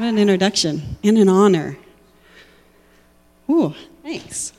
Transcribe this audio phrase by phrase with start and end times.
[0.00, 1.76] What an introduction and an honor.
[3.50, 4.54] Ooh, thanks.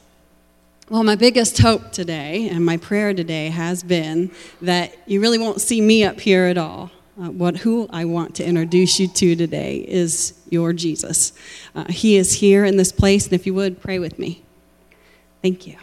[0.87, 4.29] Well, my biggest hope today and my prayer today has been
[4.61, 6.91] that you really won't see me up here at all.
[7.19, 11.33] Uh, what who I want to introduce you to today is your Jesus.
[11.73, 14.43] Uh, he is here in this place, and if you would pray with me.
[15.41, 15.77] Thank you.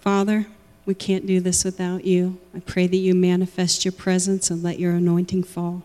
[0.00, 0.46] Father,
[0.86, 2.38] we can't do this without you.
[2.56, 5.82] I pray that you manifest your presence and let your anointing fall.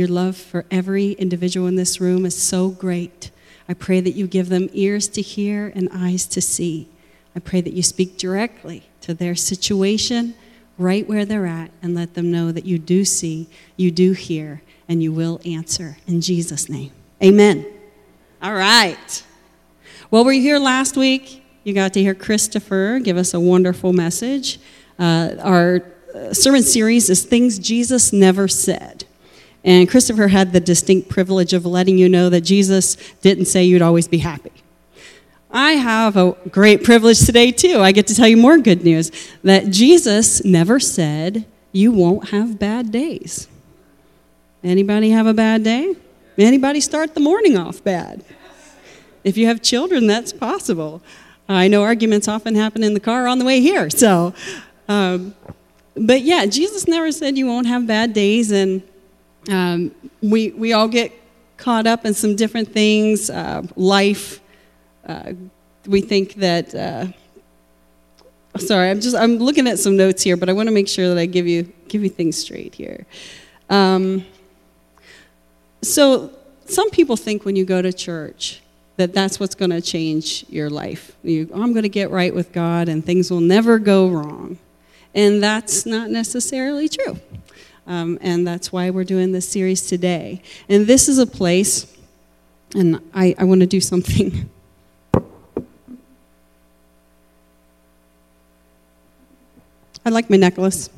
[0.00, 3.30] Your love for every individual in this room is so great.
[3.68, 6.88] I pray that you give them ears to hear and eyes to see.
[7.36, 10.36] I pray that you speak directly to their situation
[10.78, 13.46] right where they're at and let them know that you do see,
[13.76, 15.98] you do hear, and you will answer.
[16.06, 17.66] In Jesus' name, amen.
[18.40, 19.22] All right.
[20.10, 21.44] Well, were you here last week?
[21.62, 24.60] You got to hear Christopher give us a wonderful message.
[24.98, 25.82] Uh, our
[26.14, 29.04] uh, sermon series is Things Jesus Never Said.
[29.64, 33.82] And Christopher had the distinct privilege of letting you know that Jesus didn't say you'd
[33.82, 34.52] always be happy.
[35.50, 37.80] I have a great privilege today, too.
[37.80, 39.10] I get to tell you more good news
[39.42, 43.48] that Jesus never said you won't have bad days.
[44.62, 45.96] Anybody have a bad day?
[46.38, 48.24] Anybody start the morning off bad?
[49.24, 51.02] If you have children, that's possible.
[51.48, 53.90] I know arguments often happen in the car on the way here.
[53.90, 54.32] So,
[54.88, 55.34] um,
[55.96, 58.82] but yeah, Jesus never said you won't have bad days, and
[59.48, 61.12] um, we we all get
[61.56, 63.30] caught up in some different things.
[63.30, 64.40] Uh, life,
[65.06, 65.32] uh,
[65.86, 66.74] we think that.
[66.74, 67.06] Uh,
[68.58, 71.08] sorry, I'm just I'm looking at some notes here, but I want to make sure
[71.08, 73.06] that I give you give you things straight here.
[73.68, 74.24] Um,
[75.82, 76.30] so
[76.66, 78.60] some people think when you go to church
[79.00, 81.16] that that's what's going to change your life.
[81.22, 84.58] You, oh, I'm going to get right with God and things will never go wrong.
[85.14, 87.18] And that's not necessarily true.
[87.90, 90.42] Um, and that's why we're doing this series today.
[90.68, 91.92] And this is a place,
[92.72, 94.48] and I, I want to do something.
[100.06, 100.88] I like my necklace,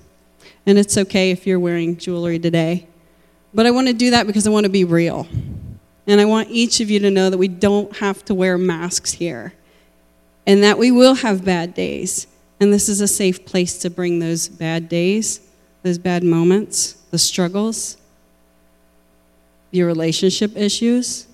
[0.66, 2.86] and it's okay if you're wearing jewelry today.
[3.54, 5.26] But I want to do that because I want to be real.
[6.06, 9.12] And I want each of you to know that we don't have to wear masks
[9.12, 9.54] here
[10.46, 12.26] and that we will have bad days.
[12.60, 15.40] And this is a safe place to bring those bad days,
[15.82, 17.96] those bad moments, the struggles,
[19.70, 21.26] your relationship issues.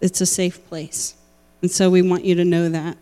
[0.00, 1.14] It's a safe place.
[1.62, 2.96] And so we want you to know that.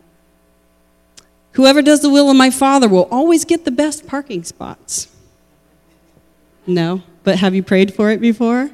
[1.53, 5.09] Whoever does the will of my Father will always get the best parking spots.
[6.67, 8.71] No, but have you prayed for it before?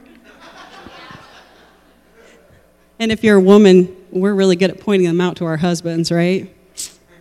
[2.99, 6.13] And if you're a woman, we're really good at pointing them out to our husbands,
[6.13, 6.55] right?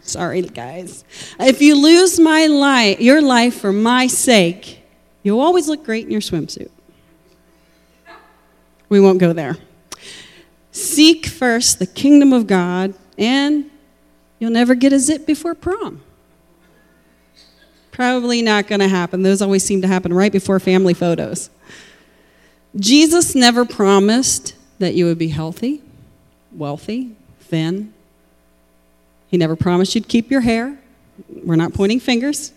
[0.01, 1.03] Sorry, guys.
[1.39, 4.82] If you lose my life, your life for my sake,
[5.23, 6.69] you'll always look great in your swimsuit.
[8.89, 9.57] We won't go there.
[10.71, 13.69] Seek first the kingdom of God, and
[14.39, 16.01] you'll never get a zip before prom.
[17.91, 19.21] Probably not going to happen.
[19.21, 21.49] Those always seem to happen right before family photos.
[22.75, 25.83] Jesus never promised that you would be healthy,
[26.51, 27.93] wealthy, thin.
[29.27, 30.77] He never promised you'd keep your hair.
[31.43, 32.51] We're not pointing fingers.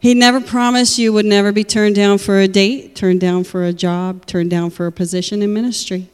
[0.00, 3.64] He never promised you would never be turned down for a date, turned down for
[3.64, 6.08] a job, turned down for a position in ministry.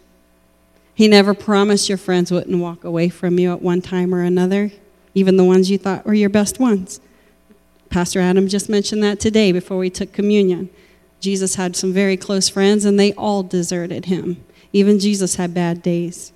[0.94, 4.70] He never promised your friends wouldn't walk away from you at one time or another,
[5.12, 7.00] even the ones you thought were your best ones.
[7.90, 10.70] Pastor Adam just mentioned that today before we took communion.
[11.20, 14.44] Jesus had some very close friends, and they all deserted him.
[14.72, 16.32] Even Jesus had bad days.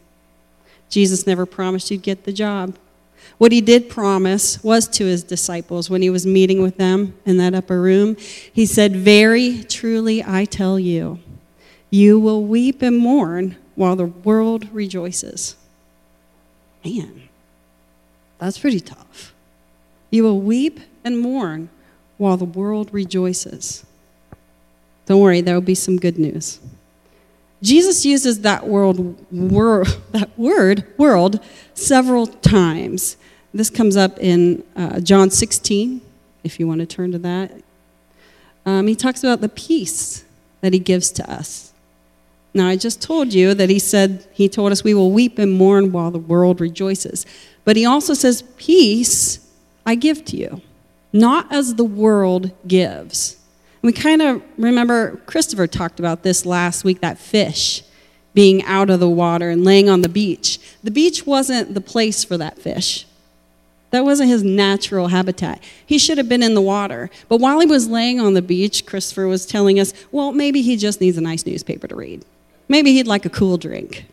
[0.89, 2.77] Jesus never promised you'd get the job.
[3.39, 7.37] What he did promise was to his disciples when he was meeting with them in
[7.39, 8.17] that upper room.
[8.53, 11.21] He said, Very truly I tell you,
[11.89, 15.57] you will weep and mourn while the world rejoices.
[16.85, 17.29] Man,
[18.39, 19.33] that's pretty tough.
[20.11, 21.69] You will weep and mourn
[22.17, 23.87] while the world rejoices.
[25.07, 26.59] Don't worry, there will be some good news.
[27.63, 31.41] Jesus uses that, world, wor- that word, world,
[31.75, 33.17] several times.
[33.53, 36.01] This comes up in uh, John 16,
[36.45, 37.53] if you want to turn to that.
[38.67, 40.25] Um, he talks about the peace
[40.61, 41.73] that he gives to us.
[42.53, 45.53] Now, I just told you that he said, he told us we will weep and
[45.53, 47.25] mourn while the world rejoices.
[47.65, 49.47] But he also says, Peace
[49.87, 50.61] I give to you,
[51.13, 53.39] not as the world gives.
[53.81, 57.83] We kind of remember Christopher talked about this last week that fish
[58.35, 60.59] being out of the water and laying on the beach.
[60.83, 63.07] The beach wasn't the place for that fish.
[63.91, 65.63] That wasn't his natural habitat.
[65.85, 67.11] He should have been in the water.
[67.29, 70.77] But while he was laying on the beach, Christopher was telling us, well, maybe he
[70.77, 72.25] just needs a nice newspaper to read.
[72.69, 74.05] Maybe he'd like a cool drink.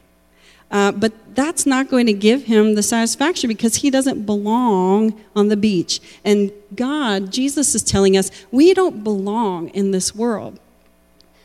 [0.72, 5.50] Uh, but that's not going to give him the satisfaction because he doesn't belong on
[5.50, 6.00] the beach.
[6.24, 10.60] And God, Jesus is telling us, we don't belong in this world.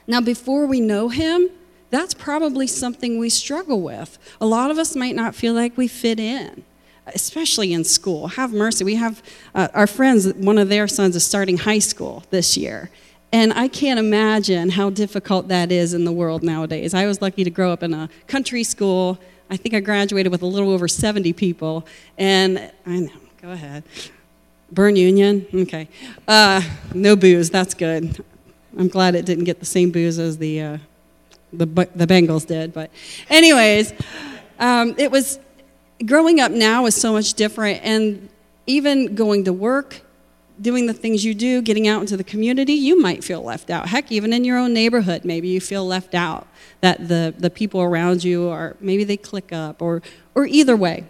[0.07, 1.51] Now, before we know him,
[1.91, 4.19] that's probably something we struggle with.
[4.41, 6.65] A lot of us might not feel like we fit in,
[7.07, 8.29] especially in school.
[8.29, 8.85] Have mercy.
[8.85, 9.23] We have
[9.55, 12.91] uh, our friends, one of their sons is starting high school this year.
[13.33, 16.95] And I can't imagine how difficult that is in the world nowadays.
[16.95, 19.19] I was lucky to grow up in a country school.
[19.49, 21.87] I think I graduated with a little over 70 people.
[22.19, 23.85] And I know, go ahead.
[24.73, 25.47] Berne Union?
[25.55, 25.89] Okay.
[26.27, 26.63] Uh,
[26.95, 28.25] no boos, that's good.
[28.79, 30.79] I'm glad it didn't get the same boos as the, uh,
[31.53, 32.73] the, the Bengals did.
[32.73, 32.91] But,
[33.29, 33.93] anyways,
[34.59, 35.41] um, it was
[36.05, 37.81] growing up now is so much different.
[37.83, 38.29] And
[38.67, 40.01] even going to work,
[40.61, 43.89] doing the things you do, getting out into the community, you might feel left out.
[43.89, 46.47] Heck, even in your own neighborhood, maybe you feel left out.
[46.81, 50.03] That the, the people around you are maybe they click up or
[50.35, 51.05] or either way.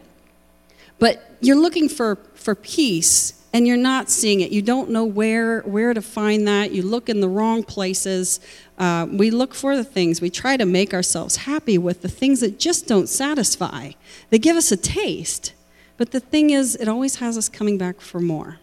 [0.98, 4.52] But you're looking for, for peace and you're not seeing it.
[4.52, 6.72] You don't know where where to find that.
[6.72, 8.40] You look in the wrong places.
[8.78, 10.20] Uh, we look for the things.
[10.20, 13.92] We try to make ourselves happy with the things that just don't satisfy.
[14.30, 15.52] They give us a taste,
[15.96, 18.58] but the thing is, it always has us coming back for more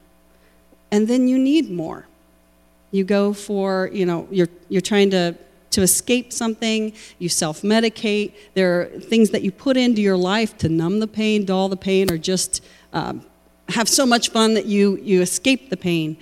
[0.91, 2.07] and then you need more.
[2.91, 5.35] You go for, you know, you're, you're trying to,
[5.71, 8.33] to escape something, you self medicate.
[8.53, 11.77] There are things that you put into your life to numb the pain, dull the
[11.77, 12.63] pain, or just
[12.93, 13.25] um,
[13.69, 16.17] have so much fun that you, you escape the pain.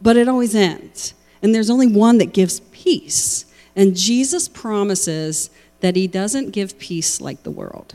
[0.00, 1.14] But it always ends.
[1.42, 3.44] And there's only one that gives peace.
[3.76, 5.50] And Jesus promises
[5.80, 7.94] that he doesn't give peace like the world.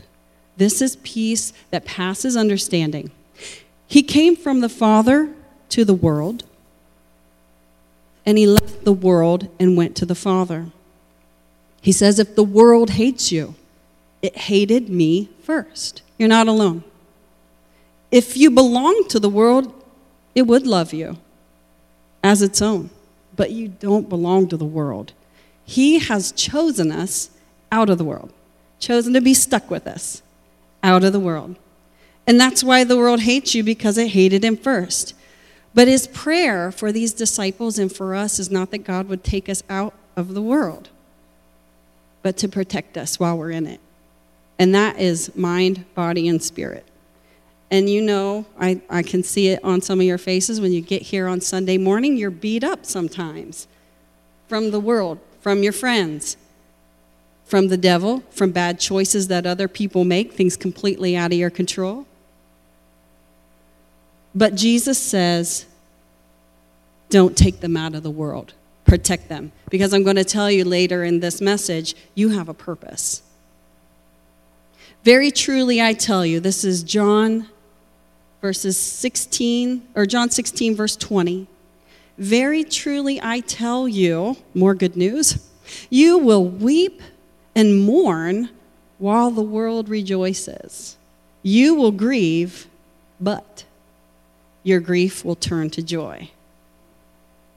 [0.56, 3.10] This is peace that passes understanding.
[3.86, 5.32] He came from the Father
[5.70, 6.44] to the world,
[8.24, 10.66] and he left the world and went to the Father.
[11.80, 13.54] He says, If the world hates you,
[14.22, 16.02] it hated me first.
[16.18, 16.82] You're not alone.
[18.16, 19.70] If you belong to the world,
[20.34, 21.18] it would love you
[22.24, 22.88] as its own,
[23.36, 25.12] but you don't belong to the world.
[25.66, 27.28] He has chosen us
[27.70, 28.32] out of the world,
[28.78, 30.22] chosen to be stuck with us
[30.82, 31.56] out of the world.
[32.26, 35.12] And that's why the world hates you because it hated him first.
[35.74, 39.50] But his prayer for these disciples and for us is not that God would take
[39.50, 40.88] us out of the world,
[42.22, 43.80] but to protect us while we're in it.
[44.58, 46.85] And that is mind, body, and spirit.
[47.70, 50.80] And you know, I, I can see it on some of your faces when you
[50.80, 53.66] get here on Sunday morning, you're beat up sometimes
[54.48, 56.36] from the world, from your friends,
[57.44, 61.50] from the devil, from bad choices that other people make, things completely out of your
[61.50, 62.06] control.
[64.34, 65.66] But Jesus says,
[67.08, 68.52] don't take them out of the world,
[68.84, 69.52] protect them.
[69.70, 73.22] Because I'm going to tell you later in this message, you have a purpose.
[75.04, 77.48] Very truly, I tell you, this is John
[78.40, 81.46] verses 16, or John 16, verse 20.
[82.18, 85.48] Very truly, I tell you, more good news,
[85.90, 87.02] you will weep
[87.54, 88.50] and mourn
[88.98, 90.96] while the world rejoices.
[91.42, 92.66] You will grieve,
[93.20, 93.64] but
[94.62, 96.30] your grief will turn to joy.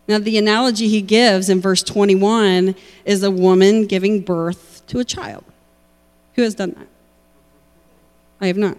[0.07, 2.75] Now, the analogy he gives in verse 21
[3.05, 5.43] is a woman giving birth to a child.
[6.35, 6.87] Who has done that?
[8.41, 8.77] I have not.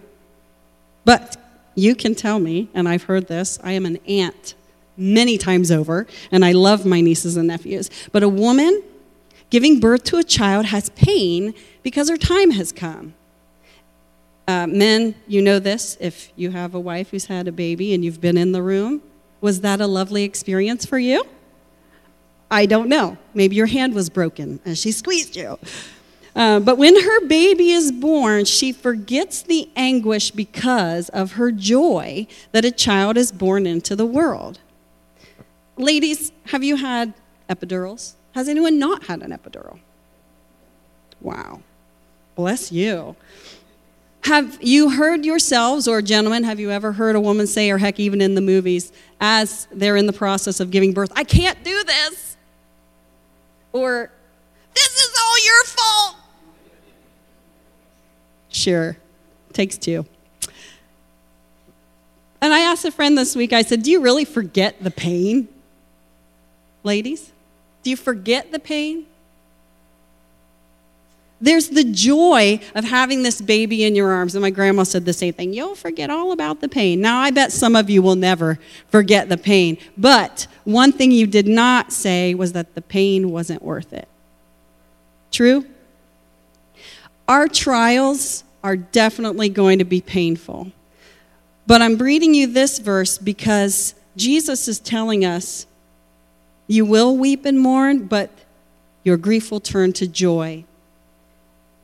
[1.05, 1.37] But
[1.75, 4.55] you can tell me, and I've heard this, I am an aunt
[4.97, 7.89] many times over, and I love my nieces and nephews.
[8.11, 8.83] But a woman
[9.49, 13.13] giving birth to a child has pain because her time has come.
[14.47, 18.03] Uh, men, you know this if you have a wife who's had a baby and
[18.03, 19.01] you've been in the room.
[19.39, 21.23] Was that a lovely experience for you?
[22.49, 23.17] I don't know.
[23.33, 25.57] Maybe your hand was broken and she squeezed you.
[26.35, 32.25] Uh, but when her baby is born, she forgets the anguish because of her joy
[32.53, 34.59] that a child is born into the world.
[35.77, 37.13] Ladies, have you had
[37.49, 38.13] epidurals?
[38.33, 39.79] Has anyone not had an epidural?
[41.19, 41.61] Wow.
[42.35, 43.15] Bless you.
[44.23, 47.99] Have you heard yourselves, or gentlemen, have you ever heard a woman say, or heck,
[47.99, 51.83] even in the movies, as they're in the process of giving birth, I can't do
[51.83, 52.37] this?
[53.73, 54.11] Or,
[54.75, 56.15] this is all your fault?
[58.61, 58.95] Sure,
[59.53, 60.05] takes two.
[62.39, 65.47] And I asked a friend this week, I said, Do you really forget the pain?
[66.83, 67.31] Ladies,
[67.81, 69.07] do you forget the pain?
[71.39, 74.35] There's the joy of having this baby in your arms.
[74.35, 75.53] And my grandma said the same thing.
[75.53, 77.01] You'll forget all about the pain.
[77.01, 79.79] Now, I bet some of you will never forget the pain.
[79.97, 84.07] But one thing you did not say was that the pain wasn't worth it.
[85.31, 85.65] True?
[87.27, 90.71] Our trials are definitely going to be painful.
[91.67, 95.65] But I'm reading you this verse because Jesus is telling us
[96.67, 98.29] you will weep and mourn, but
[99.03, 100.63] your grief will turn to joy.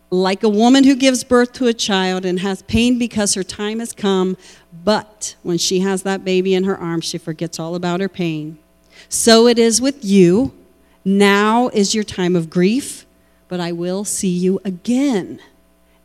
[0.09, 3.79] Like a woman who gives birth to a child and has pain because her time
[3.79, 4.37] has come,
[4.85, 8.59] but when she has that baby in her arms, she forgets all about her pain.
[9.09, 10.53] So it is with you.
[11.03, 13.05] Now is your time of grief,
[13.47, 15.39] but I will see you again.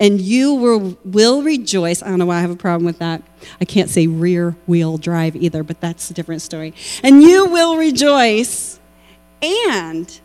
[0.03, 2.03] And you will, will rejoice.
[2.03, 3.23] I don't know why I have a problem with that.
[3.61, 6.75] I can't say rear wheel drive either, but that's a different story.
[7.05, 8.81] And you will rejoice,
[9.41, 10.21] and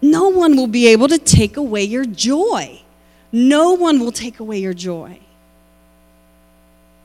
[0.00, 2.82] no one will be able to take away your joy.
[3.32, 5.18] No one will take away your joy.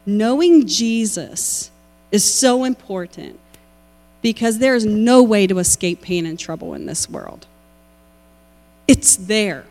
[0.06, 1.72] Knowing Jesus
[2.12, 3.40] is so important
[4.22, 7.48] because there is no way to escape pain and trouble in this world.
[8.88, 9.66] It's there.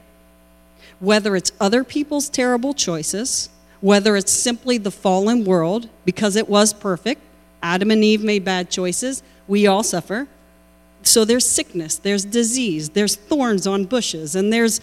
[1.00, 3.48] Whether it's other people's terrible choices,
[3.80, 7.20] whether it's simply the fallen world because it was perfect,
[7.62, 10.28] Adam and Eve made bad choices, we all suffer.
[11.02, 14.80] So there's sickness, there's disease, there's thorns on bushes, and there's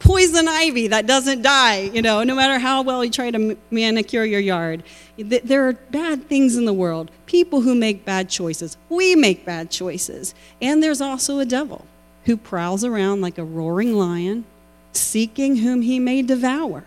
[0.00, 4.24] poison ivy that doesn't die, you know, no matter how well you try to manicure
[4.24, 4.82] your yard.
[5.18, 8.76] There are bad things in the world, people who make bad choices.
[8.88, 10.34] We make bad choices.
[10.60, 11.86] And there's also a devil
[12.24, 14.46] who prowls around like a roaring lion,
[14.92, 16.84] seeking whom he may devour.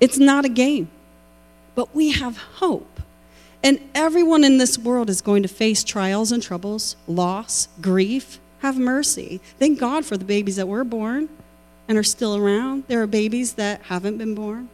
[0.00, 0.90] It's not a game,
[1.74, 3.00] but we have hope.
[3.62, 8.38] And everyone in this world is going to face trials and troubles, loss, grief.
[8.58, 9.40] Have mercy.
[9.58, 11.28] Thank God for the babies that were born
[11.88, 12.84] and are still around.
[12.86, 14.68] There are babies that haven't been born,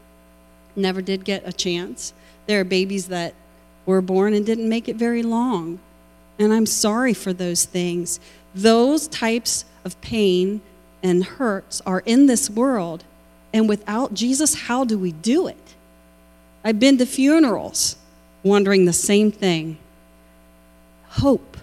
[0.76, 2.12] never did get a chance.
[2.46, 3.34] There are babies that
[3.86, 5.78] were born and didn't make it very long.
[6.38, 8.20] And I'm sorry for those things.
[8.54, 10.60] Those types of pain
[11.02, 13.04] and hurts are in this world.
[13.52, 15.74] And without Jesus, how do we do it?
[16.64, 17.96] I've been to funerals
[18.42, 19.78] wondering the same thing.
[21.08, 21.56] Hope.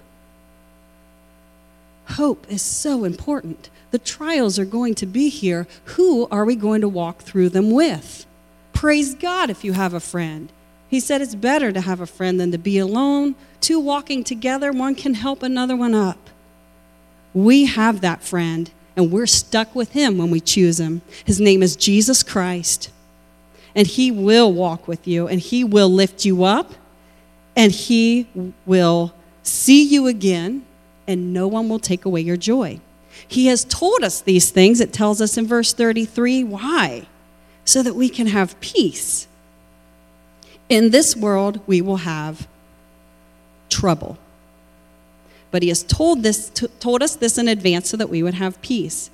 [2.09, 3.69] Hope is so important.
[3.91, 5.67] The trials are going to be here.
[5.85, 8.25] Who are we going to walk through them with?
[8.73, 10.51] Praise God if you have a friend.
[10.87, 13.35] He said it's better to have a friend than to be alone.
[13.61, 16.29] Two walking together, one can help another one up.
[17.33, 21.01] We have that friend, and we're stuck with him when we choose him.
[21.25, 22.91] His name is Jesus Christ.
[23.75, 26.73] And he will walk with you, and he will lift you up,
[27.55, 28.27] and he
[28.65, 30.65] will see you again,
[31.07, 32.79] and no one will take away your joy.
[33.27, 34.79] He has told us these things.
[34.79, 37.07] It tells us in verse 33 why?
[37.65, 39.27] So that we can have peace.
[40.69, 42.47] In this world, we will have
[43.69, 44.17] trouble.
[45.55, 46.49] But he has told, this,
[46.81, 49.09] told us this in advance so that we would have peace.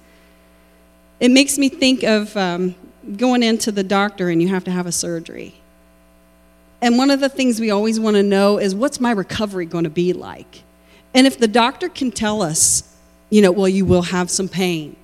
[1.19, 2.73] It makes me think of um,
[3.15, 5.53] going into the doctor and you have to have a surgery.
[6.81, 9.83] And one of the things we always want to know is what's my recovery going
[9.83, 10.63] to be like?
[11.13, 12.91] And if the doctor can tell us
[13.29, 14.95] you know, well, you will have some pain.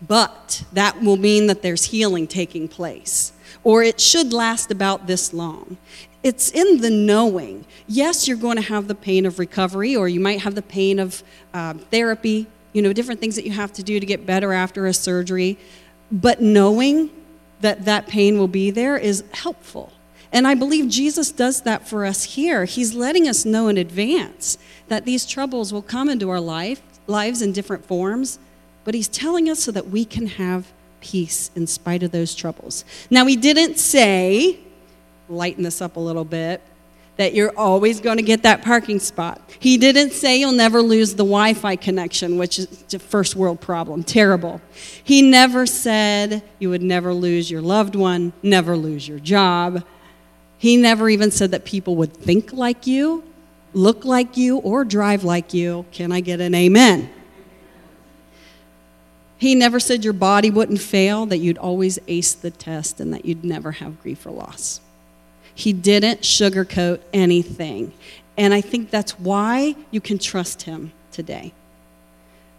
[0.00, 3.34] But that will mean that there's healing taking place.
[3.62, 5.76] Or it should last about this long.
[6.22, 7.64] It's in the knowing.
[7.86, 10.98] Yes, you're going to have the pain of recovery, or you might have the pain
[10.98, 14.52] of uh, therapy, you know, different things that you have to do to get better
[14.52, 15.58] after a surgery.
[16.10, 17.10] But knowing
[17.60, 19.92] that that pain will be there is helpful.
[20.32, 22.64] And I believe Jesus does that for us here.
[22.64, 27.42] He's letting us know in advance that these troubles will come into our life lives
[27.42, 28.38] in different forms,
[28.84, 32.84] but he's telling us so that we can have peace in spite of those troubles.
[33.10, 34.60] Now, he didn't say,
[35.32, 36.62] lighten this up a little bit,
[37.16, 39.40] that you're always going to get that parking spot.
[39.58, 43.60] He didn't say you'll never lose the Wi Fi connection, which is a first world
[43.60, 44.02] problem.
[44.02, 44.60] Terrible.
[45.04, 49.84] He never said you would never lose your loved one, never lose your job.
[50.58, 53.24] He never even said that people would think like you
[53.74, 55.86] look like you, or drive like you.
[55.92, 57.10] Can I get an amen?
[59.38, 63.24] He never said your body wouldn't fail, that you'd always ace the test, and that
[63.24, 64.80] you'd never have grief or loss.
[65.54, 67.92] He didn't sugarcoat anything.
[68.36, 71.52] And I think that's why you can trust him today.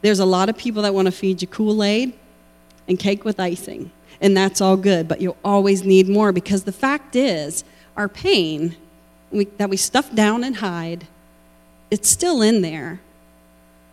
[0.01, 2.13] There's a lot of people that want to feed you Kool Aid
[2.87, 6.73] and cake with icing, and that's all good, but you'll always need more because the
[6.73, 7.63] fact is,
[7.95, 8.75] our pain
[9.31, 11.07] we, that we stuff down and hide,
[11.89, 13.01] it's still in there.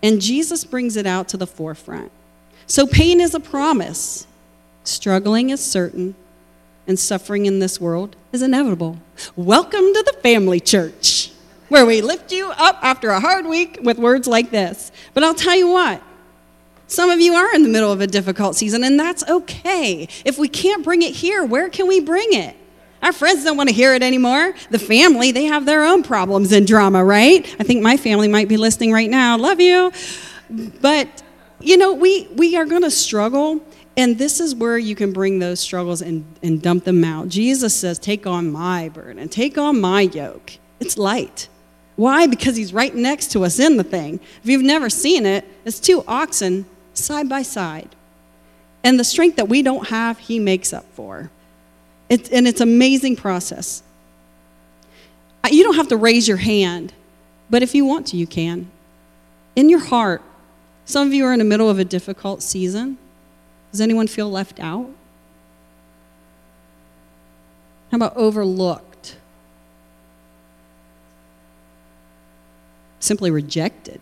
[0.03, 2.11] And Jesus brings it out to the forefront.
[2.67, 4.27] So pain is a promise,
[4.85, 6.15] struggling is certain,
[6.91, 8.99] and suffering in this world is inevitable.
[9.37, 11.31] Welcome to the family church,
[11.69, 14.91] where we lift you up after a hard week with words like this.
[15.15, 16.03] But I'll tell you what,
[16.91, 20.09] Some of you are in the middle of a difficult season, and that's okay.
[20.25, 22.57] If we can't bring it here, where can we bring it?
[23.01, 24.55] Our friends don't want to hear it anymore.
[24.71, 27.47] The family, they have their own problems and drama, right?
[27.61, 29.39] I think my family might be listening right now.
[29.39, 29.93] Love you.
[30.81, 31.23] But,
[31.61, 33.61] you know, we, we are going to struggle,
[33.97, 37.29] and this is where you can bring those struggles and, and dump them out.
[37.29, 40.59] Jesus says, Take on my burden, take on my yoke.
[40.79, 41.49] It's light.
[41.97, 42.27] Why?
[42.27, 44.21] Because he's right next to us in the thing.
[44.43, 47.95] If you've never seen it, it's two oxen side by side.
[48.83, 51.31] And the strength that we don't have, he makes up for.
[52.09, 53.83] It's, and it's amazing process.
[55.51, 56.93] You don't have to raise your hand,
[57.51, 58.71] but if you want to, you can.
[59.57, 60.23] In your heart,
[60.85, 62.99] some of you are in the middle of a difficult season.
[63.71, 64.91] Does anyone feel left out?
[67.91, 68.91] How about overlooked?
[73.01, 74.01] simply rejected.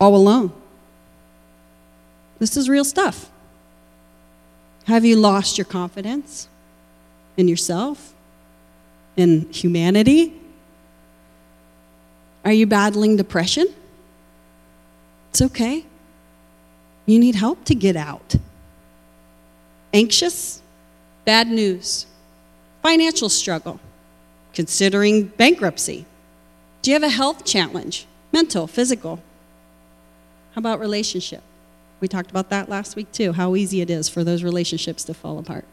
[0.00, 0.52] All alone.
[2.38, 3.30] This is real stuff.
[4.86, 6.48] Have you lost your confidence
[7.36, 8.14] in yourself,
[9.16, 10.40] in humanity?
[12.44, 13.66] Are you battling depression?
[15.30, 15.84] It's okay.
[17.08, 18.36] You need help to get out.
[19.94, 20.60] Anxious?
[21.24, 22.06] Bad news.
[22.82, 23.80] Financial struggle
[24.52, 26.04] considering bankruptcy?
[26.82, 28.06] Do you have a health challenge?
[28.32, 29.22] Mental, physical?
[30.52, 31.42] How about relationship?
[32.00, 35.14] We talked about that last week too, how easy it is for those relationships to
[35.14, 35.64] fall apart.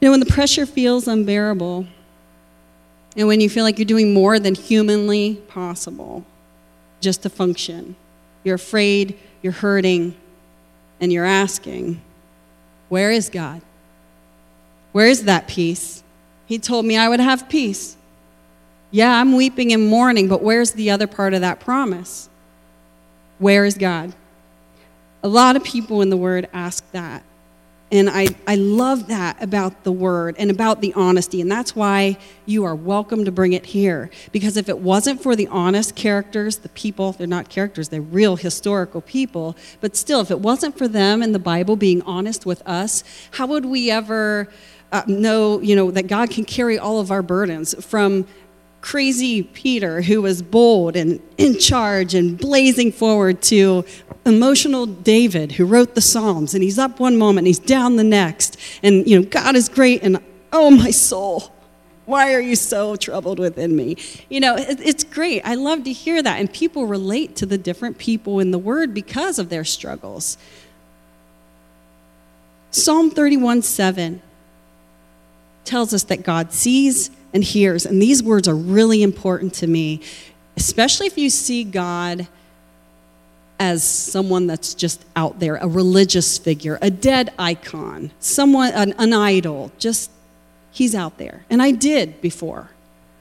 [0.00, 1.86] You know, when the pressure feels unbearable,
[3.16, 6.24] and when you feel like you're doing more than humanly possible
[7.00, 7.96] just to function,
[8.44, 10.14] you're afraid, you're hurting,
[11.00, 12.00] and you're asking,
[12.88, 13.62] Where is God?
[14.92, 16.02] Where is that peace?
[16.46, 17.96] He told me I would have peace.
[18.90, 22.28] Yeah, I'm weeping and mourning, but where's the other part of that promise?
[23.38, 24.12] Where is God?
[25.22, 27.22] A lot of people in the Word ask that.
[27.92, 31.40] And I, I love that about the Word and about the honesty.
[31.40, 34.10] And that's why you are welcome to bring it here.
[34.30, 38.36] Because if it wasn't for the honest characters, the people, they're not characters, they're real
[38.36, 39.56] historical people.
[39.80, 43.46] But still, if it wasn't for them and the Bible being honest with us, how
[43.48, 44.48] would we ever
[44.92, 48.26] uh, know, you know, that God can carry all of our burdens from
[48.80, 53.84] crazy Peter, who was bold and in charge and blazing forward, to
[54.24, 58.56] emotional David, who wrote the Psalms, and he's up one moment, he's down the next,
[58.82, 61.52] and you know, God is great, and oh my soul,
[62.06, 63.96] why are you so troubled within me?
[64.28, 65.42] You know, it, it's great.
[65.44, 68.92] I love to hear that, and people relate to the different people in the Word
[68.92, 70.36] because of their struggles.
[72.72, 74.22] Psalm 31 7
[75.64, 77.86] tells us that God sees and hears.
[77.86, 80.00] And these words are really important to me,
[80.56, 82.26] especially if you see God
[83.58, 89.12] as someone that's just out there, a religious figure, a dead icon, someone, an, an
[89.12, 90.10] idol, just
[90.70, 91.44] he's out there.
[91.50, 92.70] And I did before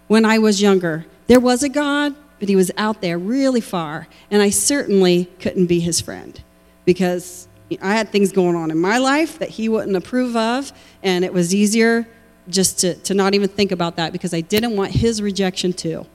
[0.08, 1.06] when I was younger.
[1.28, 4.08] There was a God, but he was out there really far.
[4.32, 6.41] And I certainly couldn't be his friend
[6.86, 7.50] because
[7.82, 10.72] I had things going on in my life that he wouldn't approve of,
[11.04, 12.08] and it was easier
[12.49, 16.05] just to, to not even think about that because I didn't want his rejection to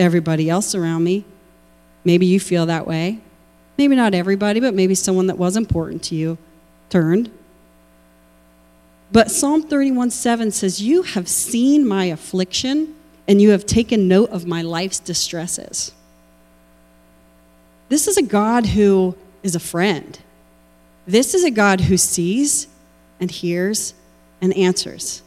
[0.00, 1.26] Everybody else around me,
[2.04, 3.18] maybe you feel that way.
[3.76, 6.38] Maybe not everybody, but maybe someone that was important to you
[6.88, 7.30] turned.
[9.12, 12.96] But Psalm 31 7 says, You have seen my affliction
[13.28, 15.92] and you have taken note of my life's distresses.
[17.90, 20.18] This is a God who is a friend.
[21.06, 22.68] This is a God who sees
[23.20, 23.92] and hears
[24.40, 25.22] and answers.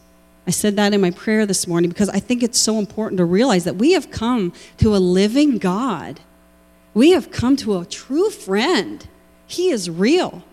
[0.45, 3.25] I said that in my prayer this morning because I think it's so important to
[3.25, 6.19] realize that we have come to a living God.
[6.93, 9.08] We have come to a true friend.
[9.47, 10.43] He is real.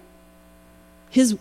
[1.10, 1.36] His,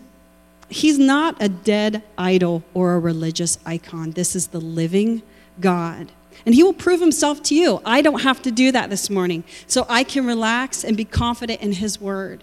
[0.68, 4.12] he's not a dead idol or a religious icon.
[4.12, 5.22] This is the living
[5.60, 6.10] God.
[6.44, 7.80] And he will prove himself to you.
[7.84, 9.44] I don't have to do that this morning.
[9.66, 12.42] So I can relax and be confident in his word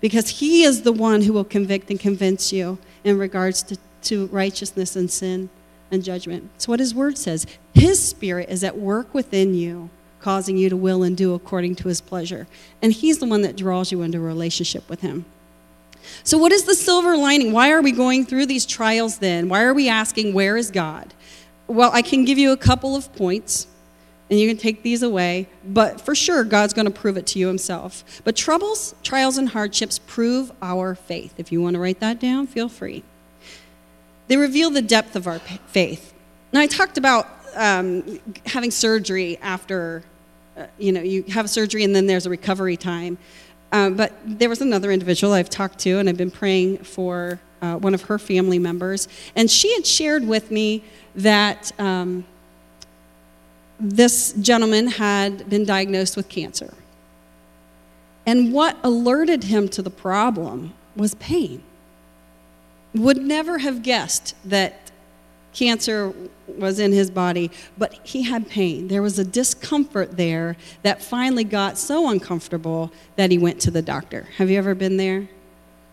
[0.00, 4.26] because he is the one who will convict and convince you in regards to to
[4.26, 5.50] righteousness and sin
[5.90, 6.50] and judgment.
[6.56, 7.46] It's what his word says.
[7.74, 11.88] His spirit is at work within you, causing you to will and do according to
[11.88, 12.46] his pleasure.
[12.80, 15.26] And he's the one that draws you into a relationship with him.
[16.24, 17.52] So, what is the silver lining?
[17.52, 19.48] Why are we going through these trials then?
[19.48, 21.14] Why are we asking, Where is God?
[21.68, 23.68] Well, I can give you a couple of points,
[24.28, 27.38] and you can take these away, but for sure, God's going to prove it to
[27.38, 28.22] you himself.
[28.24, 31.34] But troubles, trials, and hardships prove our faith.
[31.38, 33.04] If you want to write that down, feel free.
[34.32, 36.14] They reveal the depth of our faith.
[36.54, 40.04] Now, I talked about um, having surgery after
[40.56, 43.18] uh, you know, you have surgery and then there's a recovery time.
[43.72, 47.76] Um, but there was another individual I've talked to, and I've been praying for uh,
[47.76, 49.06] one of her family members.
[49.36, 50.82] And she had shared with me
[51.14, 52.24] that um,
[53.78, 56.72] this gentleman had been diagnosed with cancer.
[58.24, 61.62] And what alerted him to the problem was pain.
[62.94, 64.90] Would never have guessed that
[65.52, 66.12] cancer
[66.46, 68.88] was in his body, but he had pain.
[68.88, 73.82] There was a discomfort there that finally got so uncomfortable that he went to the
[73.82, 74.28] doctor.
[74.36, 75.28] Have you ever been there?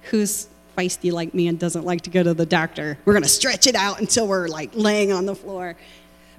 [0.04, 2.98] Who's feisty like me and doesn't like to go to the doctor?
[3.06, 5.76] We're going to stretch it out until we're like laying on the floor.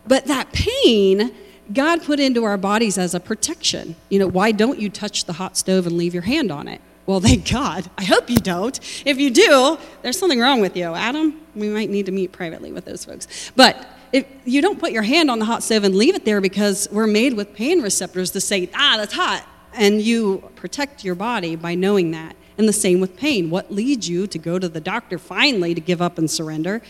[0.07, 1.33] But that pain,
[1.73, 3.97] God put into our bodies as a protection.
[4.09, 6.81] You know, why don't you touch the hot stove and leave your hand on it?
[7.11, 7.91] Well, thank God.
[7.99, 8.79] I hope you don't.
[9.05, 10.95] If you do, there's something wrong with you.
[10.95, 13.51] Adam, we might need to meet privately with those folks.
[13.57, 16.41] But if you don't put your hand on the hot stove and leave it there
[16.41, 19.45] because we're made with pain receptors to say, ah, that's hot.
[19.75, 22.37] And you protect your body by knowing that.
[22.59, 23.51] And the same with pain.
[23.51, 26.81] What leads you to go to the doctor finally to give up and surrender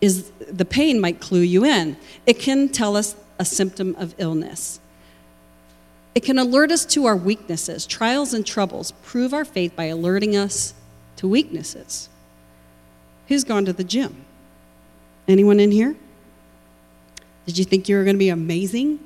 [0.00, 1.98] is the pain might clue you in.
[2.24, 4.80] It can tell us a symptom of illness.
[6.14, 7.86] It can alert us to our weaknesses.
[7.86, 10.74] Trials and troubles prove our faith by alerting us
[11.16, 12.08] to weaknesses.
[13.28, 14.24] Who's gone to the gym?
[15.26, 15.96] Anyone in here?
[17.46, 19.00] Did you think you were going to be amazing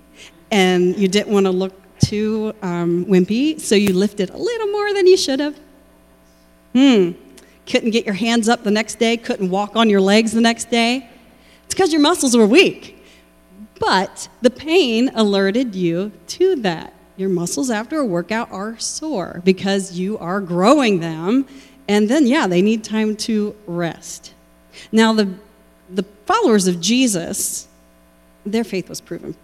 [0.50, 4.92] and you didn't want to look too um, wimpy, so you lifted a little more
[4.92, 5.58] than you should have?
[6.74, 7.12] Hmm.
[7.66, 10.70] Couldn't get your hands up the next day, couldn't walk on your legs the next
[10.70, 11.08] day?
[11.64, 13.04] It's because your muscles were weak.
[13.78, 16.94] But the pain alerted you to that.
[17.16, 21.46] Your muscles after a workout are sore because you are growing them,
[21.88, 24.34] and then, yeah, they need time to rest.
[24.92, 25.32] Now, the,
[25.88, 27.68] the followers of Jesus,
[28.44, 29.34] their faith was proven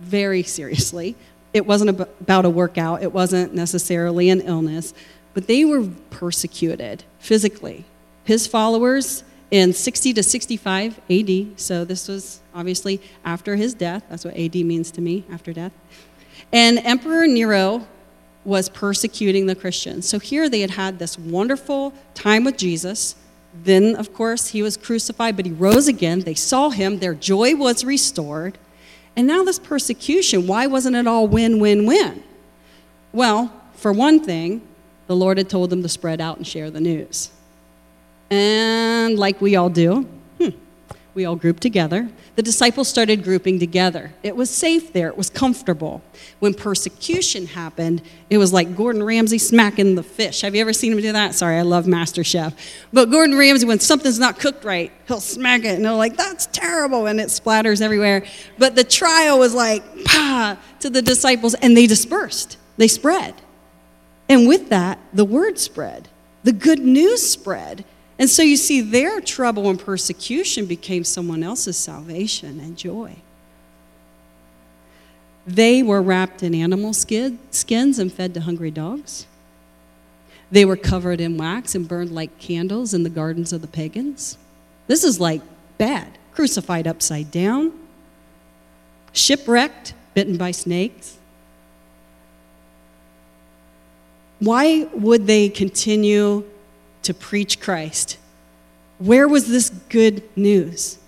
[0.00, 1.16] very seriously.
[1.52, 4.94] It wasn't about a workout, it wasn't necessarily an illness,
[5.34, 7.84] but they were persecuted physically.
[8.24, 14.02] His followers in 60 to 65 AD, so this was obviously after his death.
[14.08, 15.72] That's what AD means to me, after death.
[16.52, 17.86] And Emperor Nero
[18.44, 20.08] was persecuting the Christians.
[20.08, 23.16] So here they had had this wonderful time with Jesus.
[23.64, 26.20] Then, of course, he was crucified, but he rose again.
[26.20, 28.58] They saw him, their joy was restored.
[29.16, 32.22] And now, this persecution, why wasn't it all win, win, win?
[33.12, 34.60] Well, for one thing,
[35.06, 37.30] the Lord had told them to spread out and share the news.
[38.30, 40.06] And like we all do,
[41.16, 42.08] we all grouped together.
[42.36, 44.12] The disciples started grouping together.
[44.22, 46.02] It was safe there, it was comfortable.
[46.38, 50.42] When persecution happened, it was like Gordon Ramsay smacking the fish.
[50.42, 51.34] Have you ever seen him do that?
[51.34, 52.54] Sorry, I love Master Chef.
[52.92, 56.46] But Gordon Ramsay, when something's not cooked right, he'll smack it and they're like, that's
[56.46, 58.24] terrible, and it splatters everywhere.
[58.58, 63.34] But the trial was like, pa, to the disciples, and they dispersed, they spread.
[64.28, 66.08] And with that, the word spread,
[66.44, 67.86] the good news spread.
[68.18, 73.16] And so you see, their trouble and persecution became someone else's salvation and joy.
[75.46, 79.26] They were wrapped in animal skins and fed to hungry dogs.
[80.50, 84.38] They were covered in wax and burned like candles in the gardens of the pagans.
[84.86, 85.42] This is like
[85.78, 86.18] bad.
[86.32, 87.72] Crucified upside down,
[89.12, 91.16] shipwrecked, bitten by snakes.
[94.38, 96.44] Why would they continue
[97.06, 98.18] to preach Christ.
[98.98, 100.98] Where was this good news?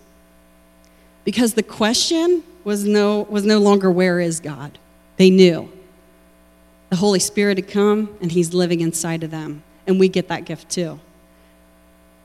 [1.24, 4.78] Because the question was no, was no longer, Where is God?
[5.16, 5.70] They knew.
[6.90, 10.44] The Holy Spirit had come and He's living inside of them, and we get that
[10.44, 11.00] gift too.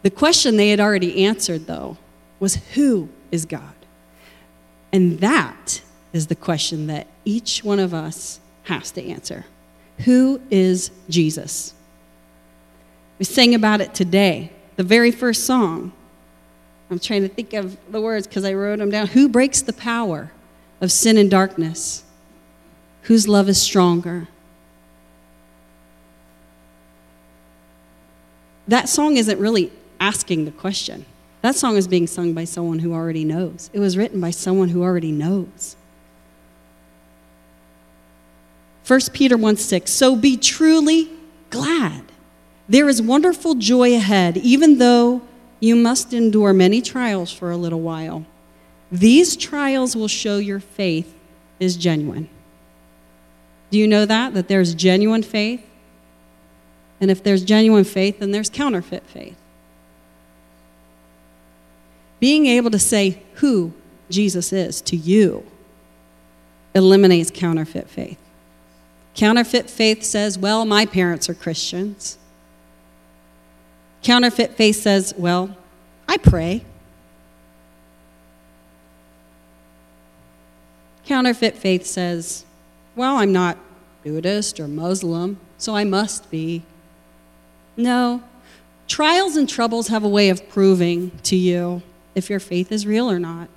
[0.04, 1.98] The question they had already answered, though,
[2.40, 3.74] was, Who is God?
[4.92, 5.82] And that
[6.12, 9.46] is the question that each one of us has to answer.
[10.00, 11.74] Who is Jesus?
[13.24, 15.94] We sang about it today, the very first song.
[16.92, 19.08] I'm trying to think of the words because I wrote them down.
[19.08, 20.34] Who breaks the power
[20.82, 22.04] of sin and darkness?
[23.04, 24.28] Whose love is stronger?
[28.68, 31.06] That song isn't really asking the question.
[31.44, 33.70] That song is being sung by someone who already knows.
[33.72, 35.78] It was written by someone who already knows.
[38.86, 39.90] 1 Peter 1 6.
[39.90, 41.10] So be truly
[41.50, 42.03] glad
[42.68, 45.22] there is wonderful joy ahead, even though
[45.60, 48.26] you must endure many trials for a little while.
[48.92, 51.14] These trials will show your faith
[51.60, 52.30] is genuine.
[53.72, 54.34] Do you know that?
[54.34, 55.66] That there's genuine faith?
[57.02, 59.38] And if there's genuine faith, then there's counterfeit faith.
[62.20, 63.74] Being able to say who
[64.10, 65.46] Jesus is to you
[66.76, 68.20] eliminates counterfeit faith.
[69.16, 72.18] Counterfeit faith says, well, my parents are Christians.
[74.04, 75.56] Counterfeit faith says, well,
[76.08, 76.64] I pray.
[81.06, 82.46] Counterfeit faith says,
[82.96, 83.58] well, I'm not
[84.04, 86.64] Buddhist or Muslim, so I must be.
[87.78, 88.22] No.
[88.88, 91.82] Trials and troubles have a way of proving to you
[92.14, 93.50] if your faith is real or not.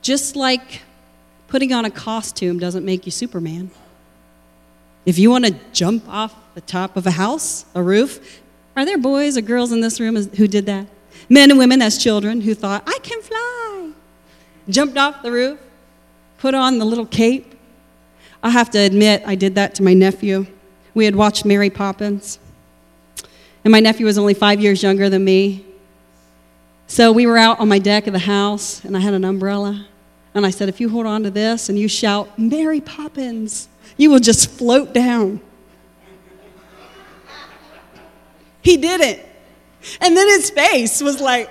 [0.00, 0.82] Just like
[1.48, 3.70] putting on a costume doesn't make you Superman.
[5.06, 8.42] If you want to jump off the top of a house, a roof,
[8.76, 10.86] are there boys or girls in this room who did that?
[11.28, 13.92] Men and women as children who thought, I can fly.
[14.68, 15.58] Jumped off the roof,
[16.38, 17.54] put on the little cape.
[18.42, 20.46] I have to admit, I did that to my nephew.
[20.92, 22.38] We had watched Mary Poppins,
[23.64, 25.64] and my nephew was only five years younger than me.
[26.86, 29.86] So we were out on my deck of the house, and I had an umbrella.
[30.34, 34.10] And I said, If you hold on to this and you shout, Mary Poppins, you
[34.10, 35.40] will just float down.
[38.64, 39.20] He didn't.
[40.00, 41.50] And then his face was like,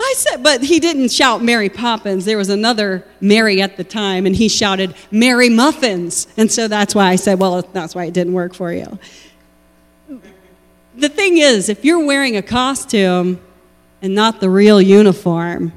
[0.00, 2.24] I said, but he didn't shout Mary Poppins.
[2.24, 6.26] There was another Mary at the time, and he shouted Mary Muffins.
[6.36, 8.98] And so that's why I said, well, that's why it didn't work for you.
[10.96, 13.38] The thing is, if you're wearing a costume
[14.00, 15.72] and not the real uniform,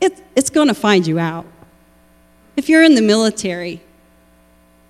[0.00, 1.46] it, it's going to find you out.
[2.56, 3.82] If you're in the military,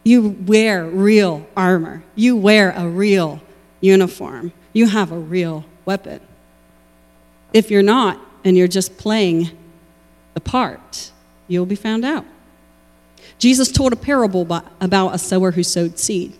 [0.05, 3.41] you wear real armor, you wear a real
[3.85, 6.21] uniform, you have a real weapon.
[7.53, 9.51] If you're not, and you're just playing
[10.35, 11.13] the part,
[11.49, 12.25] you'll be found out.
[13.39, 14.43] Jesus told a parable
[14.81, 16.39] about a sower who sowed seed.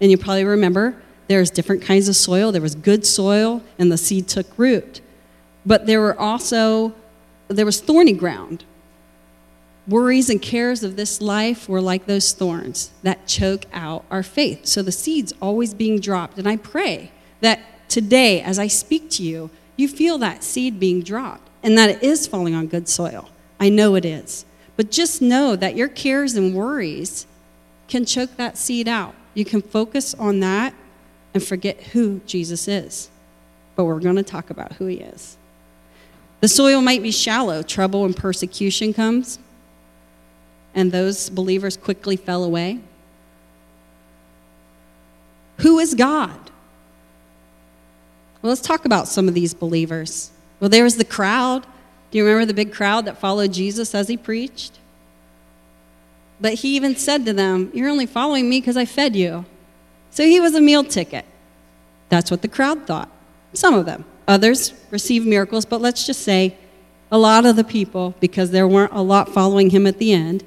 [0.00, 0.96] And you probably remember
[1.28, 2.52] there's different kinds of soil.
[2.52, 5.00] There was good soil, and the seed took root.
[5.64, 6.94] But there were also
[7.48, 8.64] there was thorny ground.
[9.88, 14.66] Worries and cares of this life were like those thorns that choke out our faith.
[14.66, 16.38] So the seed's always being dropped.
[16.38, 21.02] And I pray that today, as I speak to you, you feel that seed being
[21.02, 23.30] dropped and that it is falling on good soil.
[23.60, 24.44] I know it is.
[24.76, 27.26] But just know that your cares and worries
[27.88, 29.14] can choke that seed out.
[29.34, 30.74] You can focus on that
[31.32, 33.08] and forget who Jesus is.
[33.74, 35.36] But we're going to talk about who he is.
[36.40, 39.38] The soil might be shallow, trouble and persecution comes,
[40.76, 42.78] and those believers quickly fell away.
[45.60, 46.38] Who is God?
[48.42, 50.30] Well, let's talk about some of these believers.
[50.60, 51.66] Well, there was the crowd.
[52.10, 54.78] Do you remember the big crowd that followed Jesus as he preached?
[56.40, 59.46] But he even said to them, You're only following me because I fed you.
[60.10, 61.24] So he was a meal ticket.
[62.10, 63.10] That's what the crowd thought.
[63.54, 64.04] Some of them.
[64.28, 66.56] Others received miracles, but let's just say
[67.10, 70.44] a lot of the people, because there weren't a lot following him at the end,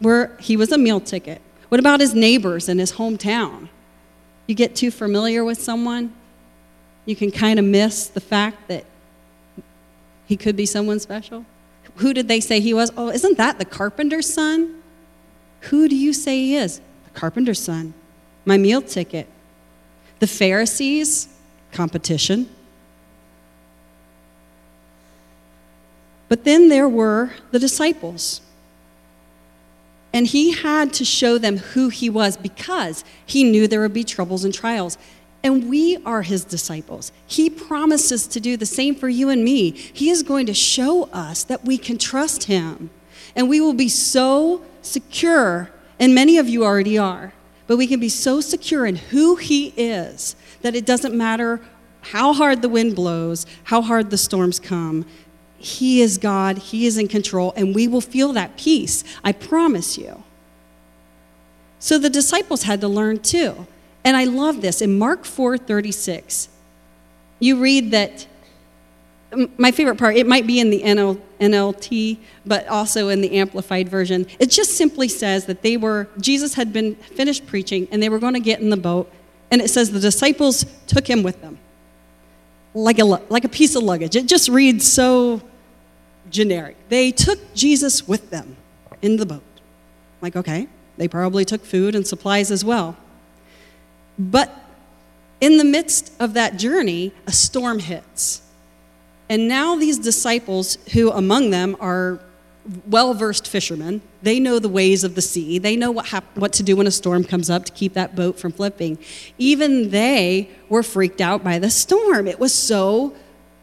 [0.00, 1.40] were he was a meal ticket.
[1.68, 3.68] What about his neighbors in his hometown?
[4.46, 6.14] You get too familiar with someone,
[7.04, 8.84] you can kind of miss the fact that
[10.26, 11.44] he could be someone special.
[11.96, 12.92] Who did they say he was?
[12.96, 14.82] Oh, isn't that the carpenter's son?
[15.62, 16.80] Who do you say he is?
[17.04, 17.94] The carpenter's son.
[18.44, 19.26] My meal ticket.
[20.18, 21.28] The Pharisees,
[21.72, 22.48] competition.
[26.28, 28.42] But then there were the disciples.
[30.12, 34.04] And he had to show them who he was because he knew there would be
[34.04, 34.96] troubles and trials.
[35.42, 37.12] And we are his disciples.
[37.26, 39.70] He promises to do the same for you and me.
[39.70, 42.90] He is going to show us that we can trust him.
[43.36, 47.32] And we will be so secure, and many of you already are,
[47.66, 51.60] but we can be so secure in who he is that it doesn't matter
[52.00, 55.04] how hard the wind blows, how hard the storms come.
[55.58, 59.02] He is God, He is in control, and we will feel that peace.
[59.24, 60.22] I promise you.
[61.80, 63.66] So the disciples had to learn too.
[64.04, 64.80] And I love this.
[64.80, 66.48] In Mark 4 36,
[67.40, 68.26] you read that.
[69.58, 72.16] My favorite part, it might be in the NL, NLT,
[72.46, 74.26] but also in the Amplified Version.
[74.38, 78.18] It just simply says that they were, Jesus had been finished preaching and they were
[78.18, 79.12] going to get in the boat.
[79.50, 81.58] And it says the disciples took him with them
[82.74, 84.16] like a, like a piece of luggage.
[84.16, 85.42] It just reads so
[86.30, 86.76] generic.
[86.88, 88.56] They took Jesus with them
[89.02, 89.42] in the boat.
[90.20, 92.96] Like, okay, they probably took food and supplies as well.
[94.18, 94.52] But
[95.40, 98.42] in the midst of that journey, a storm hits.
[99.28, 102.20] And now these disciples, who among them are
[102.86, 104.02] well versed fishermen.
[104.20, 105.58] They know the ways of the sea.
[105.58, 108.16] They know what, hap- what to do when a storm comes up to keep that
[108.16, 108.98] boat from flipping.
[109.38, 112.26] Even they were freaked out by the storm.
[112.26, 113.14] It was so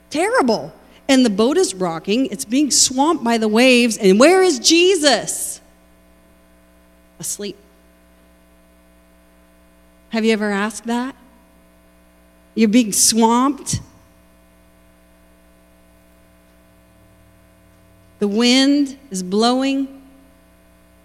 [0.09, 0.73] terrible.
[1.07, 2.25] and the boat is rocking.
[2.27, 3.97] It's being swamped by the waves.
[3.97, 5.61] And where is Jesus?
[7.19, 7.57] Asleep.
[10.09, 11.15] Have you ever asked that?
[12.55, 13.81] You're being swamped.
[18.19, 19.94] The wind is blowing.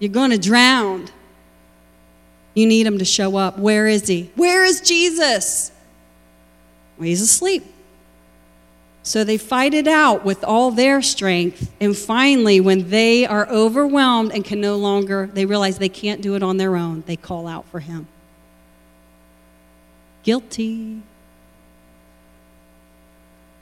[0.01, 1.07] You're going to drown.
[2.55, 3.59] You need him to show up.
[3.59, 4.33] Where is he?
[4.35, 5.71] Where is Jesus?
[6.99, 7.65] Well, he's asleep.
[9.03, 11.71] So they fight it out with all their strength.
[11.81, 16.35] And finally, when they are overwhelmed and can no longer, they realize they can't do
[16.35, 18.09] it on their own, they call out for him.
[20.23, 21.03] Guilty.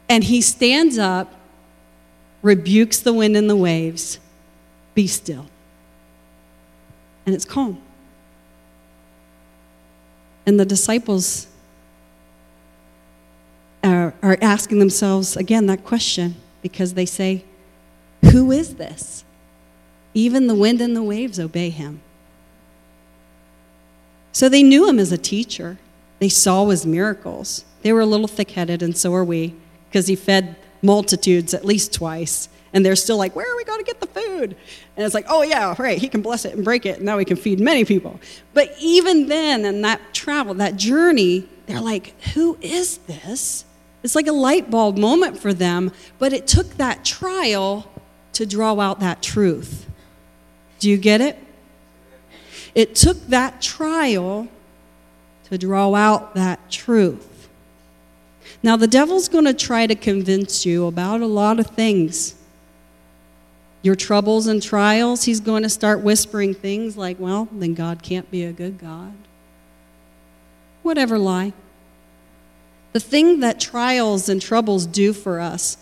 [0.08, 1.32] And he stands up,
[2.42, 4.18] rebukes the wind and the waves.
[4.94, 5.46] Be still.
[7.28, 7.78] And it's calm.
[10.46, 11.46] And the disciples
[13.84, 17.44] are, are asking themselves again that question because they say,
[18.32, 19.24] Who is this?
[20.14, 22.00] Even the wind and the waves obey him.
[24.32, 25.76] So they knew him as a teacher.
[26.20, 27.66] They saw his miracles.
[27.82, 29.54] They were a little thick headed, and so are we,
[29.90, 32.48] because he fed multitudes at least twice.
[32.72, 34.56] And they're still like, Where are we going to get the food?
[34.96, 35.98] And it's like, Oh, yeah, right.
[35.98, 36.96] He can bless it and break it.
[36.96, 38.20] And now we can feed many people.
[38.54, 43.64] But even then, in that travel, that journey, they're like, Who is this?
[44.02, 47.90] It's like a light bulb moment for them, but it took that trial
[48.34, 49.86] to draw out that truth.
[50.78, 51.36] Do you get it?
[52.74, 54.46] It took that trial
[55.50, 57.48] to draw out that truth.
[58.62, 62.34] Now, the devil's going to try to convince you about a lot of things.
[63.82, 68.30] Your troubles and trials, he's going to start whispering things like, well, then God can't
[68.30, 69.14] be a good God.
[70.82, 71.52] Whatever lie.
[72.92, 75.76] The thing that trials and troubles do for us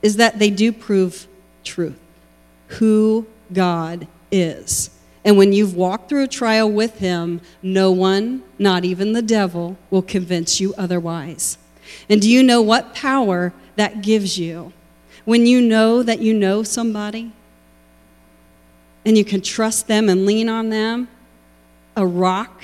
[0.00, 1.26] is that they do prove
[1.64, 1.98] truth,
[2.68, 4.90] who God is.
[5.24, 9.76] And when you've walked through a trial with Him, no one, not even the devil,
[9.90, 11.58] will convince you otherwise.
[12.08, 14.72] And do you know what power that gives you?
[15.28, 17.32] When you know that you know somebody
[19.04, 21.08] and you can trust them and lean on them,
[21.96, 22.62] a rock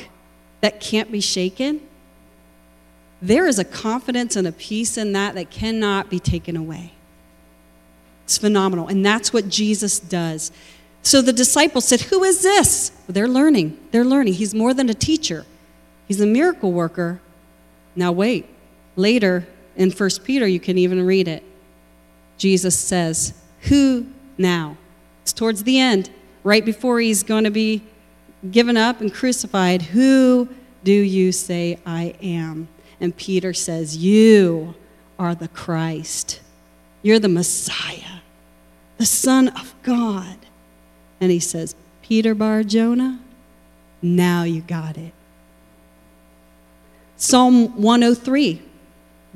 [0.62, 1.80] that can't be shaken
[3.24, 6.92] there is a confidence and a peace in that that cannot be taken away.
[8.24, 8.86] It's phenomenal.
[8.86, 10.52] And that's what Jesus does.
[11.02, 12.90] So the disciples said, Who is this?
[13.08, 13.78] They're learning.
[13.92, 14.34] They're learning.
[14.34, 15.46] He's more than a teacher,
[16.06, 17.20] he's a miracle worker.
[17.96, 18.46] Now, wait.
[18.96, 21.42] Later in 1 Peter, you can even read it.
[22.36, 24.76] Jesus says, Who now?
[25.22, 26.10] It's towards the end,
[26.42, 27.82] right before he's going to be
[28.50, 29.82] given up and crucified.
[29.82, 30.48] Who
[30.82, 32.68] do you say I am?
[33.00, 34.74] And Peter says, You
[35.18, 36.40] are the Christ.
[37.02, 38.20] You're the Messiah,
[38.98, 40.36] the Son of God.
[41.20, 43.20] And he says, Peter Bar Jonah,
[44.00, 45.12] now you got it.
[47.16, 48.60] Psalm 103,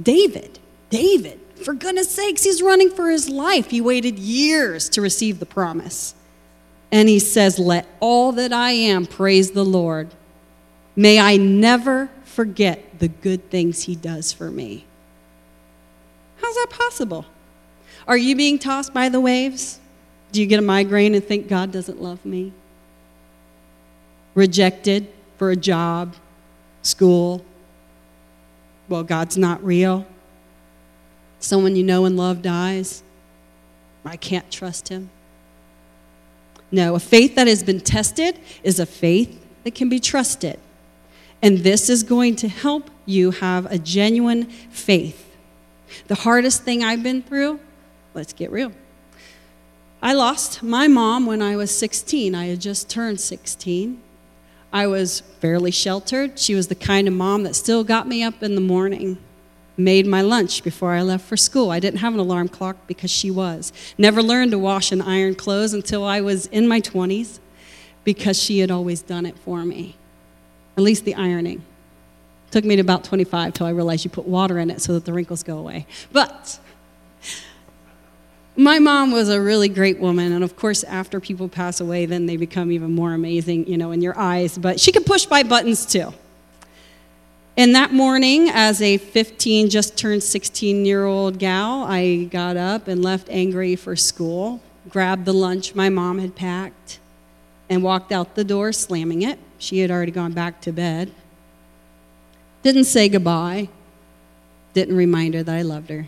[0.02, 0.58] David,
[0.90, 3.70] David, for goodness sakes, he's running for his life.
[3.70, 6.14] He waited years to receive the promise.
[6.90, 10.08] And he says, Let all that I am praise the Lord.
[10.96, 14.84] May I never forget the good things He does for me.
[16.40, 17.24] How's that possible?
[18.06, 19.80] Are you being tossed by the waves?
[20.32, 22.52] Do you get a migraine and think God doesn't love me?
[24.34, 26.14] Rejected for a job,
[26.82, 27.44] school?
[28.88, 30.06] Well, God's not real.
[31.40, 33.02] Someone you know and love dies.
[34.04, 35.10] I can't trust him.
[36.70, 40.58] No, a faith that has been tested is a faith that can be trusted.
[41.40, 45.24] And this is going to help you have a genuine faith.
[46.08, 47.60] The hardest thing I've been through,
[48.12, 48.72] let's get real.
[50.02, 52.34] I lost my mom when I was 16.
[52.34, 54.00] I had just turned 16.
[54.72, 56.38] I was fairly sheltered.
[56.38, 59.18] She was the kind of mom that still got me up in the morning,
[59.78, 61.70] made my lunch before I left for school.
[61.70, 63.72] I didn't have an alarm clock because she was.
[63.96, 67.38] Never learned to wash and iron clothes until I was in my 20s
[68.04, 69.96] because she had always done it for me
[70.78, 71.60] at least the ironing.
[72.52, 75.04] Took me to about 25 till I realized you put water in it so that
[75.04, 75.86] the wrinkles go away.
[76.12, 76.60] But
[78.56, 82.26] my mom was a really great woman, and of course, after people pass away, then
[82.26, 84.56] they become even more amazing, you know, in your eyes.
[84.56, 86.14] But she could push by buttons too.
[87.58, 92.86] And that morning, as a 15, just turned 16 year old gal, I got up
[92.86, 97.00] and left angry for school, grabbed the lunch my mom had packed,
[97.68, 99.40] and walked out the door, slamming it.
[99.58, 101.12] She had already gone back to bed.
[102.62, 103.70] Didn't say goodbye.
[104.72, 106.06] Didn't remind her that I loved her.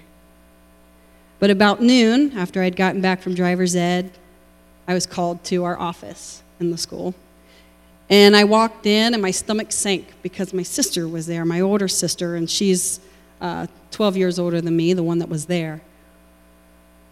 [1.41, 4.13] But about noon, after I'd gotten back from driver's ed,
[4.87, 7.13] I was called to our office in the school.
[8.11, 11.87] And I walked in, and my stomach sank because my sister was there, my older
[11.87, 12.99] sister, and she's
[13.41, 15.81] uh, 12 years older than me, the one that was there.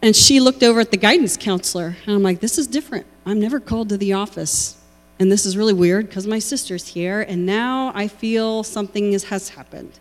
[0.03, 3.07] And she looked over at the guidance counselor, and I'm like, this is different.
[3.25, 4.77] I'm never called to the office.
[5.21, 9.25] And this is really weird because my sister's here, and now I feel something is,
[9.25, 9.99] has happened.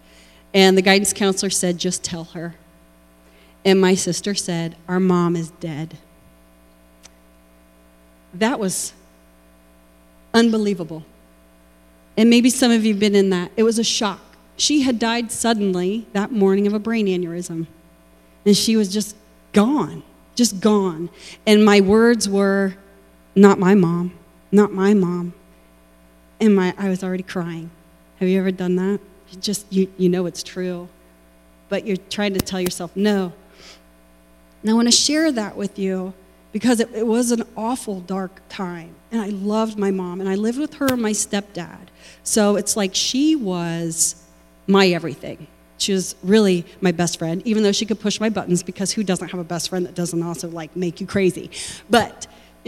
[0.54, 2.56] And the guidance counselor said, just tell her.
[3.68, 5.98] And my sister said, Our mom is dead.
[8.34, 8.94] That was
[10.38, 11.04] unbelievable.
[12.16, 13.52] And maybe some of you have been in that.
[13.56, 14.22] It was a shock.
[14.56, 17.68] She had died suddenly that morning of a brain aneurysm.
[18.46, 19.16] And she was just
[19.54, 20.04] gone,
[20.36, 21.10] just gone.
[21.46, 22.76] And my words were,
[23.36, 24.14] Not my mom
[24.52, 25.34] not my mom.
[26.40, 27.70] And my, I was already crying.
[28.20, 29.00] Have you ever done that?
[29.30, 30.88] You just, you, you know it's true,
[31.70, 33.34] but you're trying to tell yourself no.
[34.62, 36.14] And I want to share that with you
[36.58, 38.96] because it, it was an awful dark time.
[39.12, 41.90] And I loved my mom, and I lived with her and my stepdad.
[42.24, 44.16] So it's like she was
[44.66, 45.46] my everything.
[45.78, 49.04] She was really my best friend, even though she could push my buttons because who
[49.04, 51.52] doesn't have a best friend that doesn't also like make you crazy?
[51.92, 52.26] But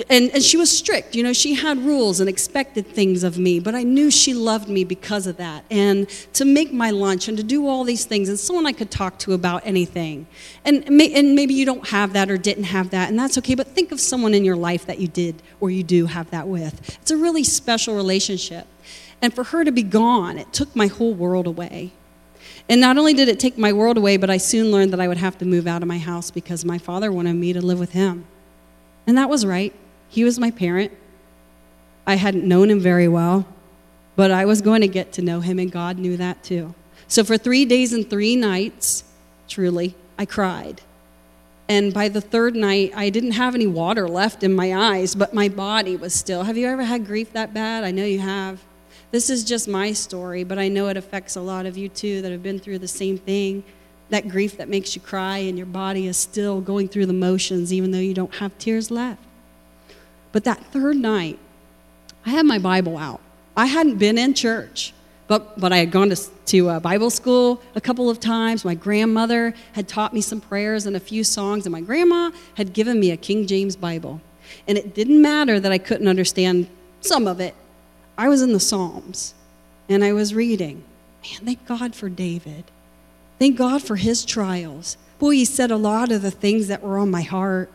[0.09, 1.15] and, and she was strict.
[1.15, 4.69] You know, she had rules and expected things of me, but I knew she loved
[4.69, 5.65] me because of that.
[5.71, 8.91] And to make my lunch and to do all these things, and someone I could
[8.91, 10.27] talk to about anything.
[10.65, 13.67] And, and maybe you don't have that or didn't have that, and that's okay, but
[13.67, 16.97] think of someone in your life that you did or you do have that with.
[17.01, 18.67] It's a really special relationship.
[19.21, 21.91] And for her to be gone, it took my whole world away.
[22.69, 25.07] And not only did it take my world away, but I soon learned that I
[25.07, 27.79] would have to move out of my house because my father wanted me to live
[27.79, 28.25] with him.
[29.07, 29.73] And that was right.
[30.09, 30.91] He was my parent.
[32.05, 33.45] I hadn't known him very well,
[34.15, 36.73] but I was going to get to know him, and God knew that too.
[37.07, 39.03] So for three days and three nights,
[39.47, 40.81] truly, I cried.
[41.67, 45.35] And by the third night, I didn't have any water left in my eyes, but
[45.35, 46.43] my body was still.
[46.43, 47.83] Have you ever had grief that bad?
[47.83, 48.63] I know you have.
[49.11, 52.23] This is just my story, but I know it affects a lot of you too
[52.23, 53.63] that have been through the same thing.
[54.09, 57.71] That grief that makes you cry, and your body is still going through the motions,
[57.71, 59.21] even though you don't have tears left.
[60.31, 61.39] But that third night,
[62.25, 63.21] I had my Bible out.
[63.55, 64.93] I hadn't been in church,
[65.27, 66.15] but, but I had gone to,
[66.45, 68.63] to uh, Bible school a couple of times.
[68.63, 72.73] My grandmother had taught me some prayers and a few songs, and my grandma had
[72.73, 74.21] given me a King James Bible.
[74.67, 76.67] And it didn't matter that I couldn't understand
[77.01, 77.55] some of it.
[78.17, 79.33] I was in the Psalms,
[79.87, 80.83] and I was reading.
[81.23, 82.65] Man, thank God for David.
[83.39, 84.97] Thank God for his trials.
[85.17, 87.71] Boy, he said a lot of the things that were on my heart.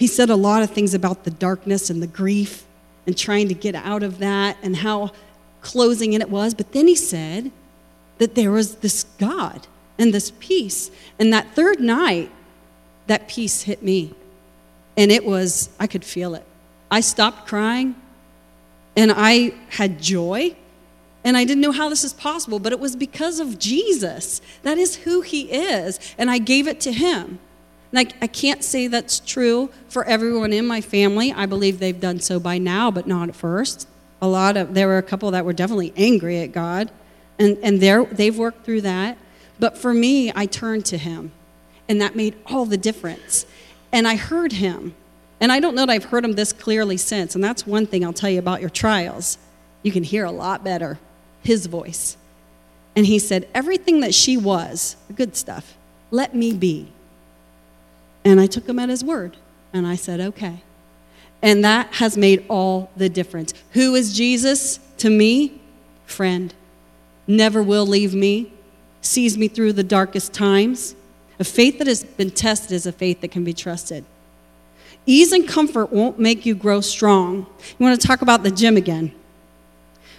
[0.00, 2.64] He said a lot of things about the darkness and the grief
[3.06, 5.10] and trying to get out of that and how
[5.60, 6.54] closing in it was.
[6.54, 7.52] But then he said
[8.16, 9.66] that there was this God
[9.98, 10.90] and this peace.
[11.18, 12.32] And that third night,
[13.08, 14.14] that peace hit me.
[14.96, 16.46] And it was, I could feel it.
[16.90, 17.94] I stopped crying
[18.96, 20.56] and I had joy.
[21.24, 24.40] And I didn't know how this is possible, but it was because of Jesus.
[24.62, 26.00] That is who he is.
[26.16, 27.38] And I gave it to him.
[27.98, 31.32] I, I can't say that's true for everyone in my family.
[31.32, 33.88] I believe they've done so by now, but not at first.
[34.22, 36.90] A lot of there were a couple that were definitely angry at God,
[37.38, 39.18] and and they they've worked through that.
[39.58, 41.32] But for me, I turned to Him,
[41.88, 43.46] and that made all the difference.
[43.92, 44.94] And I heard Him,
[45.40, 47.34] and I don't know that I've heard Him this clearly since.
[47.34, 49.38] And that's one thing I'll tell you about your trials.
[49.82, 50.98] You can hear a lot better
[51.42, 52.16] His voice.
[52.94, 55.76] And He said, "Everything that she was, the good stuff,
[56.10, 56.92] let me be."
[58.24, 59.36] And I took him at his word.
[59.72, 60.62] And I said, okay.
[61.42, 63.54] And that has made all the difference.
[63.72, 65.60] Who is Jesus to me?
[66.06, 66.52] Friend.
[67.26, 68.52] Never will leave me,
[69.00, 70.94] sees me through the darkest times.
[71.38, 74.04] A faith that has been tested is a faith that can be trusted.
[75.06, 77.46] Ease and comfort won't make you grow strong.
[77.78, 79.14] You want to talk about the gym again.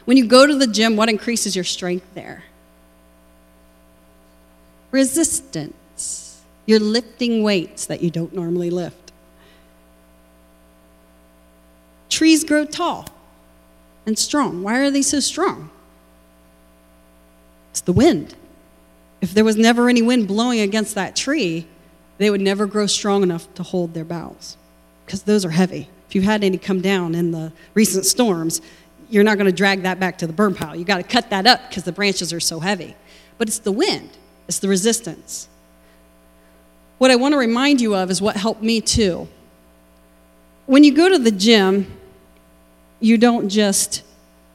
[0.06, 2.45] When you go to the gym, what increases your strength there?
[4.89, 5.76] Resistance.
[6.66, 9.12] You're lifting weights that you don't normally lift.
[12.09, 13.07] Trees grow tall
[14.05, 14.64] and strong.
[14.64, 15.70] Why are they so strong?
[17.72, 18.36] It's the wind.
[19.22, 21.68] If there was never any wind blowing against that tree,
[22.18, 24.57] they would never grow strong enough to hold their boughs
[25.05, 25.89] because those are heavy.
[26.07, 28.62] If you had any come down in the recent storms,
[29.09, 30.76] you're not going to drag that back to the burn pile.
[30.76, 32.95] You got to cut that up because the branches are so heavy.
[33.38, 34.09] But it's the wind,
[34.47, 35.47] it's the resistance.
[37.02, 39.28] What I want to remind you of is what helped me too.
[40.68, 41.91] When you go to the gym,
[42.99, 44.04] you don't just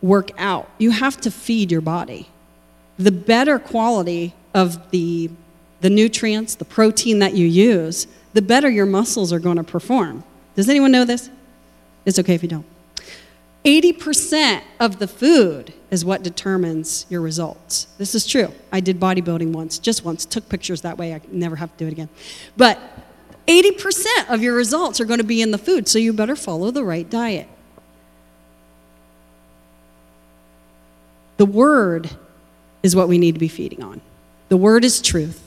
[0.01, 2.29] work out, you have to feed your body.
[3.01, 5.29] The better quality of the
[5.81, 10.23] the nutrients, the protein that you use, the better your muscles are going to perform.
[10.55, 11.29] Does anyone know this?
[12.05, 12.76] It's okay if you don't.
[13.67, 17.89] 80% of the food is what determines your results.
[17.99, 18.53] This is true.
[18.71, 21.13] I did bodybuilding once, just once, took pictures that way.
[21.13, 22.09] I never have to do it again.
[22.57, 22.79] But
[23.49, 26.71] 80% of your results are going to be in the food, so you better follow
[26.71, 27.49] the right diet.
[31.37, 32.11] The Word
[32.85, 34.01] is what we need to be feeding on.
[34.49, 35.43] The Word is truth.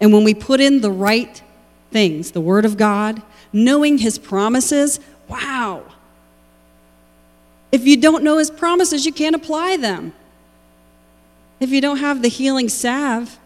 [0.00, 1.42] And when we put in the right
[1.90, 3.20] things, the Word of God,
[3.52, 5.82] knowing His promises, wow,
[7.74, 10.12] if you don't know his promises, you can't apply them.
[11.58, 13.36] If you don't have the healing salve,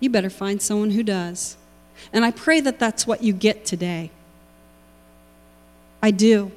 [0.00, 1.56] you better find someone who does.
[2.12, 4.10] And I pray that that's what you get today.
[6.02, 6.50] I do.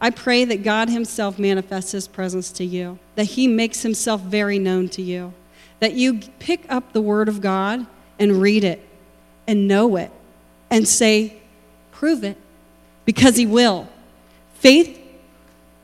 [0.00, 4.58] I pray that God Himself manifests His presence to you, that He makes Himself very
[4.58, 5.34] known to you,
[5.80, 7.86] that you pick up the Word of God
[8.18, 8.80] and read it
[9.46, 10.10] and know it
[10.70, 11.36] and say,
[11.90, 12.38] prove it,
[13.04, 13.86] because He will.
[14.54, 15.00] Faith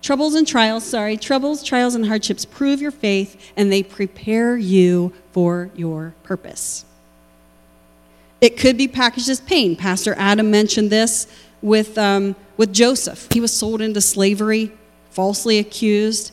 [0.08, 5.12] Troubles and trials, sorry, troubles, trials, and hardships prove your faith and they prepare you
[5.32, 6.86] for your purpose.
[8.40, 9.76] It could be packaged as pain.
[9.76, 11.26] Pastor Adam mentioned this
[11.60, 13.28] with, um, with Joseph.
[13.30, 14.72] He was sold into slavery,
[15.10, 16.32] falsely accused,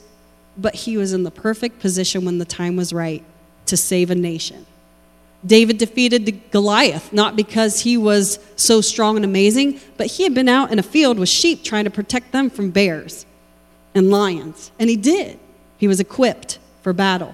[0.56, 3.26] but he was in the perfect position when the time was right
[3.66, 4.66] to save a nation.
[5.46, 10.48] David defeated Goliath, not because he was so strong and amazing, but he had been
[10.48, 13.26] out in a field with sheep trying to protect them from bears
[13.96, 14.72] and lions.
[14.78, 15.40] And he did.
[15.78, 17.34] He was equipped for battle.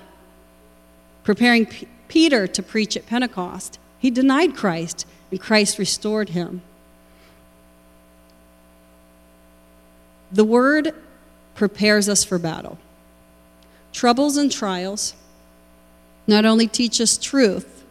[1.23, 6.61] Preparing P- Peter to preach at Pentecost, he denied Christ, and Christ restored him.
[10.31, 10.93] The word
[11.55, 12.77] prepares us for battle.
[13.91, 15.13] Troubles and trials
[16.27, 17.83] not only teach us truth,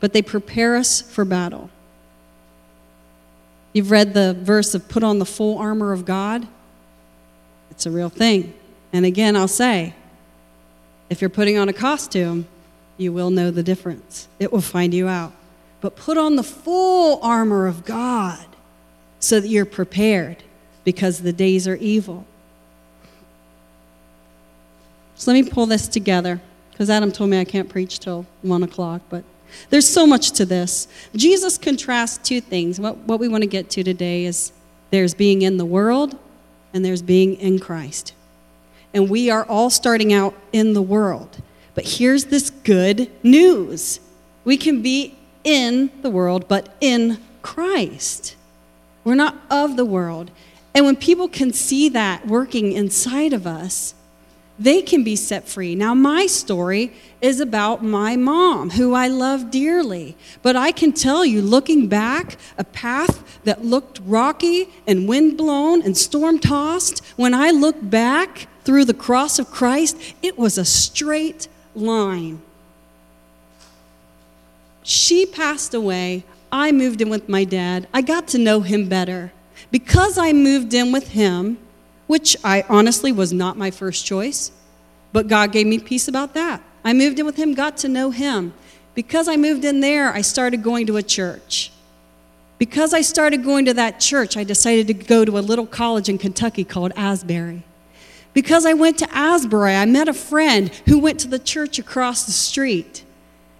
[0.00, 1.70] but they prepare us for battle.
[3.72, 6.46] You've read the verse of put on the full armor of God.
[7.70, 8.54] It's a real thing.
[8.92, 9.94] And again, I'll say,
[11.10, 12.46] if you're putting on a costume,
[12.96, 14.28] you will know the difference.
[14.38, 15.32] It will find you out.
[15.80, 18.46] But put on the full armor of God
[19.18, 20.42] so that you're prepared
[20.84, 22.26] because the days are evil.
[25.16, 26.40] So let me pull this together
[26.70, 29.24] because Adam told me I can't preach till one o'clock, but
[29.70, 30.88] there's so much to this.
[31.14, 32.80] Jesus contrasts two things.
[32.80, 34.52] What, what we want to get to today is
[34.90, 36.18] there's being in the world
[36.74, 38.12] and there's being in Christ.
[38.92, 41.40] And we are all starting out in the world.
[41.74, 44.00] But here's this good news
[44.44, 48.36] we can be in the world, but in Christ.
[49.04, 50.30] We're not of the world.
[50.74, 53.93] And when people can see that working inside of us,
[54.58, 55.74] they can be set free.
[55.74, 60.16] Now, my story is about my mom, who I love dearly.
[60.42, 65.96] But I can tell you, looking back, a path that looked rocky and wind-blown and
[65.96, 72.40] storm-tossed, when I look back through the cross of Christ, it was a straight line.
[74.84, 76.24] She passed away.
[76.52, 77.88] I moved in with my dad.
[77.92, 79.32] I got to know him better.
[79.70, 81.58] Because I moved in with him,
[82.06, 84.50] which I honestly was not my first choice,
[85.12, 86.62] but God gave me peace about that.
[86.84, 88.52] I moved in with him, got to know him.
[88.94, 91.72] Because I moved in there, I started going to a church.
[92.58, 96.08] Because I started going to that church, I decided to go to a little college
[96.08, 97.64] in Kentucky called Asbury.
[98.32, 102.26] Because I went to Asbury, I met a friend who went to the church across
[102.26, 103.04] the street.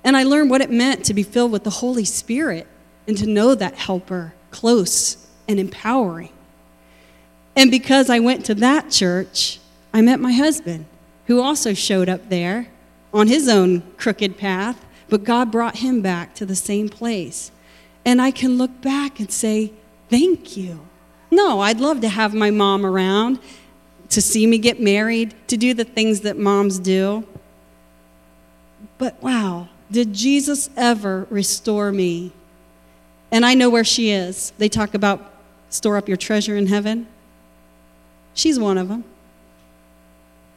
[0.05, 2.67] And I learned what it meant to be filled with the Holy Spirit
[3.09, 6.34] and to know that helper close and empowering.
[7.57, 9.61] And because I went to that church,
[9.93, 10.87] I met my husband,
[11.27, 12.69] who also showed up there
[13.13, 17.53] on his own crooked path, but God brought him back to the same place.
[18.05, 19.73] And I can look back and say,
[20.11, 20.87] Thank you.
[21.31, 23.39] No, I'd love to have my mom around
[24.11, 27.27] to see me get married, to do the things that moms do.
[28.99, 32.33] But wow, did Jesus ever restore me?
[33.33, 34.53] And I know where she is.
[34.59, 35.35] They talk about
[35.71, 37.09] store up your treasure in heaven.
[38.35, 39.05] She's one of them.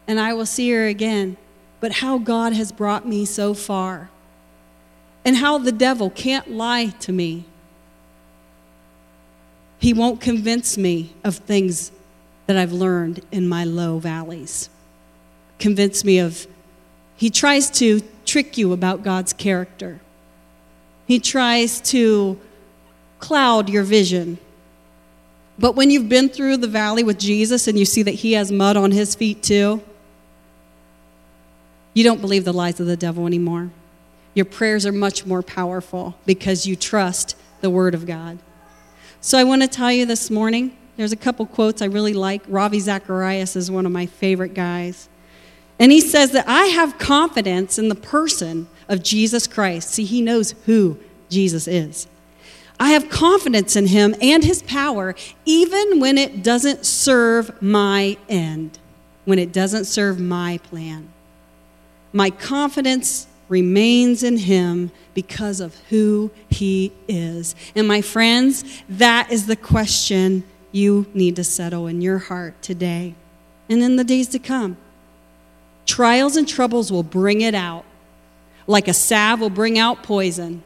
[0.07, 1.37] And I will see her again.
[1.79, 4.09] But how God has brought me so far.
[5.23, 7.45] And how the devil can't lie to me.
[9.79, 11.91] He won't convince me of things
[12.47, 14.69] that I've learned in my low valleys.
[15.59, 16.47] Convince me of,
[17.15, 19.99] he tries to trick you about God's character.
[21.05, 22.39] He tries to
[23.19, 24.37] cloud your vision.
[25.59, 28.51] But when you've been through the valley with Jesus and you see that he has
[28.51, 29.81] mud on his feet too,
[31.93, 33.71] you don't believe the lies of the devil anymore.
[34.37, 38.37] your prayers are much more powerful because you trust the Word of God.
[39.19, 42.43] So I want to tell you this morning, there's a couple quotes I really like.
[42.47, 45.09] Ravi Zacharias is one of my favorite guys.
[45.79, 49.89] And he says that I have confidence in the person of Jesus Christ.
[49.89, 50.99] See, he knows who
[51.29, 52.07] Jesus is.
[52.79, 55.15] I have confidence in him and his power,
[55.45, 58.77] even when it doesn't serve my end,
[59.25, 61.09] when it doesn't serve my plan.
[62.13, 67.55] My confidence remains in him because of who he is.
[67.75, 73.15] And my friends, that is the question you need to settle in your heart today
[73.69, 74.77] and in the days to come.
[75.85, 77.85] Trials and troubles will bring it out,
[78.67, 80.61] like a salve will bring out poison.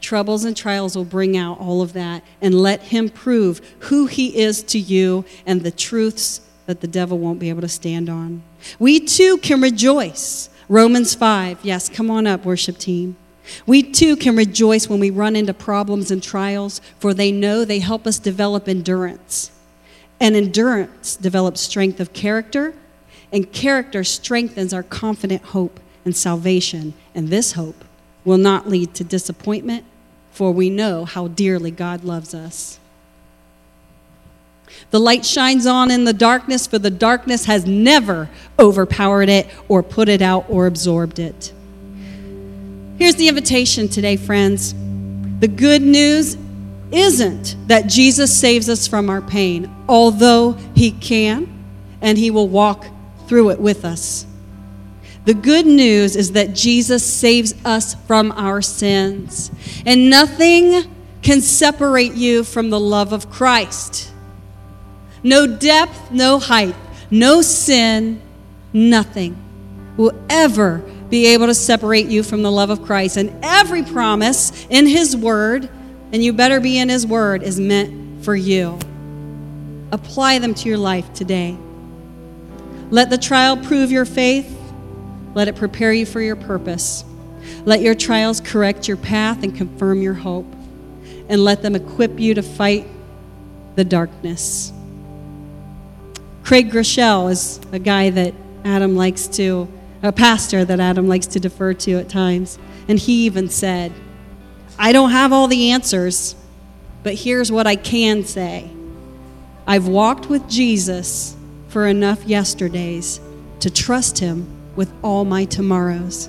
[0.00, 4.38] Troubles and trials will bring out all of that and let him prove who he
[4.38, 8.42] is to you and the truths that the devil won't be able to stand on.
[8.78, 10.50] We too can rejoice.
[10.68, 11.60] Romans 5.
[11.62, 13.16] Yes, come on up, worship team.
[13.64, 17.78] We too can rejoice when we run into problems and trials, for they know they
[17.78, 19.52] help us develop endurance.
[20.18, 22.74] And endurance develops strength of character,
[23.32, 26.94] and character strengthens our confident hope and salvation.
[27.14, 27.84] And this hope
[28.26, 29.84] will not lead to disappointment,
[30.32, 32.78] for we know how dearly God loves us.
[34.90, 39.82] The light shines on in the darkness, for the darkness has never overpowered it or
[39.82, 41.52] put it out or absorbed it.
[42.98, 44.74] Here's the invitation today, friends.
[45.40, 46.36] The good news
[46.90, 51.64] isn't that Jesus saves us from our pain, although he can
[52.00, 52.86] and he will walk
[53.28, 54.26] through it with us.
[55.26, 59.50] The good news is that Jesus saves us from our sins,
[59.84, 60.84] and nothing
[61.20, 64.12] can separate you from the love of Christ.
[65.24, 66.76] No depth, no height,
[67.10, 68.22] no sin,
[68.72, 69.36] nothing
[69.96, 70.78] will ever
[71.10, 73.16] be able to separate you from the love of Christ.
[73.16, 75.68] And every promise in His Word,
[76.12, 78.78] and you better be in His Word, is meant for you.
[79.90, 81.56] Apply them to your life today.
[82.90, 84.55] Let the trial prove your faith,
[85.36, 87.04] let it prepare you for your purpose.
[87.66, 90.50] Let your trials correct your path and confirm your hope,
[91.28, 92.88] and let them equip you to fight
[93.74, 94.72] the darkness.
[96.42, 98.32] Craig Groeschel is a guy that
[98.64, 99.68] Adam likes to,
[100.02, 102.58] a pastor that Adam likes to defer to at times.
[102.88, 103.92] And he even said,
[104.78, 106.34] I don't have all the answers,
[107.02, 108.70] but here's what I can say
[109.66, 111.36] I've walked with Jesus
[111.68, 113.20] for enough yesterdays
[113.60, 116.28] to trust him with all my tomorrows.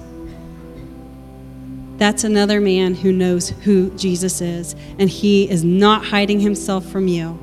[1.98, 7.08] That's another man who knows who Jesus is, and he is not hiding himself from
[7.08, 7.40] you.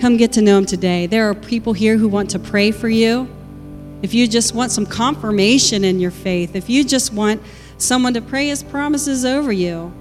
[0.00, 1.06] Come get to know him today.
[1.06, 3.28] There are people here who want to pray for you.
[4.02, 7.40] If you just want some confirmation in your faith, if you just want
[7.78, 9.92] someone to pray his promises over you,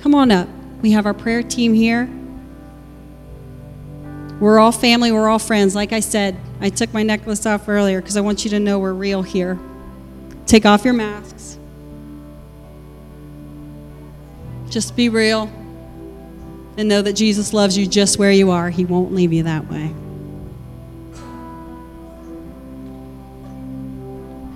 [0.00, 0.48] come on up.
[0.82, 2.10] We have our prayer team here.
[4.40, 5.74] We're all family, we're all friends.
[5.74, 8.78] Like I said, I took my necklace off earlier because I want you to know
[8.78, 9.58] we're real here.
[10.46, 11.58] Take off your masks.
[14.70, 15.50] Just be real
[16.76, 18.70] and know that Jesus loves you just where you are.
[18.70, 19.92] He won't leave you that way.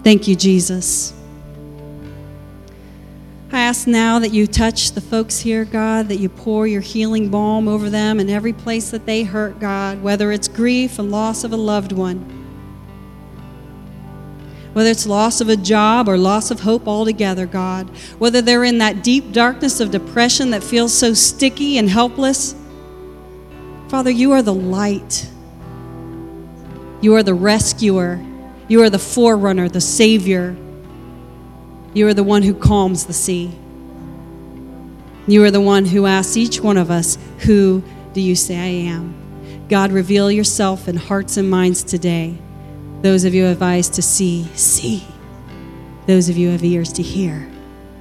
[0.05, 1.13] Thank you, Jesus.
[3.53, 7.29] I ask now that you touch the folks here, God, that you pour your healing
[7.29, 11.45] balm over them in every place that they hurt, God, whether it's grief and loss
[11.45, 12.43] of a loved one
[14.73, 17.89] whether it's loss of a job or loss of hope altogether, God,
[18.19, 22.55] whether they're in that deep darkness of depression that feels so sticky and helpless.
[23.89, 25.29] Father, you are the light.
[27.03, 28.25] You are the rescuer.
[28.69, 30.57] You are the forerunner, the savior.
[31.95, 33.53] You are the one who calms the sea.
[35.27, 37.83] You are the one who asks each one of us, Who
[38.13, 39.67] do you say I am?
[39.69, 42.37] God, reveal yourself in hearts and minds today.
[43.03, 45.05] Those of you have eyes to see, see.
[46.07, 47.49] Those of you have ears to hear,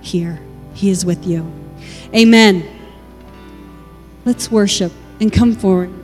[0.01, 0.39] hear.
[0.73, 1.51] He is with you.
[2.15, 2.67] Amen.
[4.25, 6.00] Let's worship and come forward.